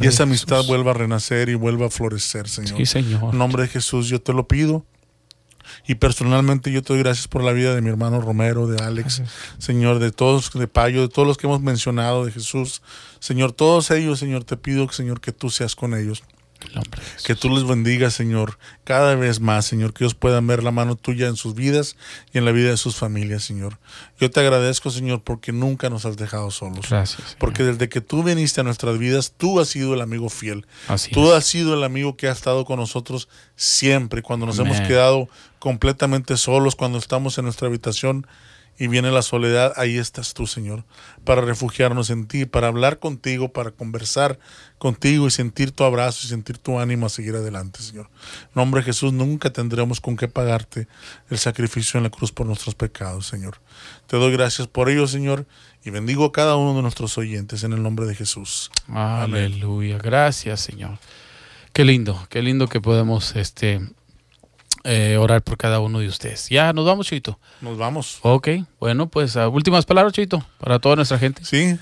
[0.02, 2.78] y esa amistad vuelva a renacer y vuelva a florecer, Señor.
[2.78, 3.34] Sí, Señor.
[3.34, 4.86] En nombre de Jesús yo te lo pido.
[5.88, 9.22] Y personalmente yo te doy gracias por la vida de mi hermano Romero, de Alex,
[9.60, 12.82] Señor, de todos, de Payo, de todos los que hemos mencionado, de Jesús.
[13.20, 16.24] Señor, todos ellos, Señor, te pido, Señor, que tú seas con ellos.
[17.26, 20.96] Que tú les bendigas, Señor, cada vez más, Señor, que ellos puedan ver la mano
[20.96, 21.96] tuya en sus vidas
[22.34, 23.80] y en la vida de sus familias, Señor.
[24.20, 26.90] Yo te agradezco, Señor, porque nunca nos has dejado solos.
[26.90, 27.22] Gracias.
[27.22, 27.38] Señor.
[27.40, 30.66] Porque desde que tú viniste a nuestras vidas, tú has sido el amigo fiel.
[30.88, 31.38] Así Tú es.
[31.38, 34.74] has sido el amigo que ha estado con nosotros siempre, cuando nos Amén.
[34.74, 35.30] hemos quedado
[35.60, 38.28] completamente solos, cuando estamos en nuestra habitación
[38.80, 40.86] y viene la soledad, ahí estás tú, Señor,
[41.26, 44.40] para refugiarnos en ti, para hablar contigo, para conversar
[44.78, 48.10] contigo y sentir tu abrazo y sentir tu ánimo a seguir adelante, Señor.
[48.44, 50.88] En nombre de Jesús, nunca tendremos con qué pagarte
[51.30, 53.58] el sacrificio en la cruz por nuestros pecados, Señor.
[54.08, 55.46] Te doy gracias por ello, Señor,
[55.84, 58.72] y bendigo a cada uno de nuestros oyentes en el nombre de Jesús.
[58.88, 59.98] Aleluya.
[59.98, 61.00] Gracias, Señor.
[61.74, 63.82] Qué lindo, qué lindo que podemos este
[64.84, 66.50] eh, orar por cada uno de ustedes.
[66.50, 67.40] Ya nos vamos, Chito.
[67.62, 68.20] Nos vamos.
[68.22, 68.50] Ok,
[68.80, 71.44] bueno, pues ah, últimas palabras, Chito, para toda nuestra gente.
[71.46, 71.78] Sí,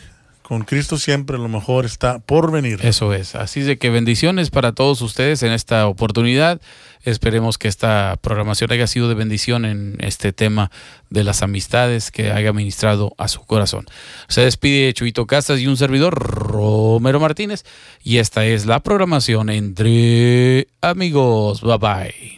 [0.48, 2.80] con Cristo siempre lo mejor está por venir.
[2.82, 3.36] Eso es.
[3.36, 6.62] Así de que bendiciones para todos ustedes en esta oportunidad.
[7.04, 10.72] Esperemos que esta programación haya sido de bendición en este tema
[11.10, 13.88] de las amistades que haya ministrado a su corazón.
[14.30, 17.66] Se despide Chuito Casas y un servidor, Romero Martínez.
[18.02, 21.60] Y esta es la programación entre amigos.
[21.60, 22.37] Bye bye.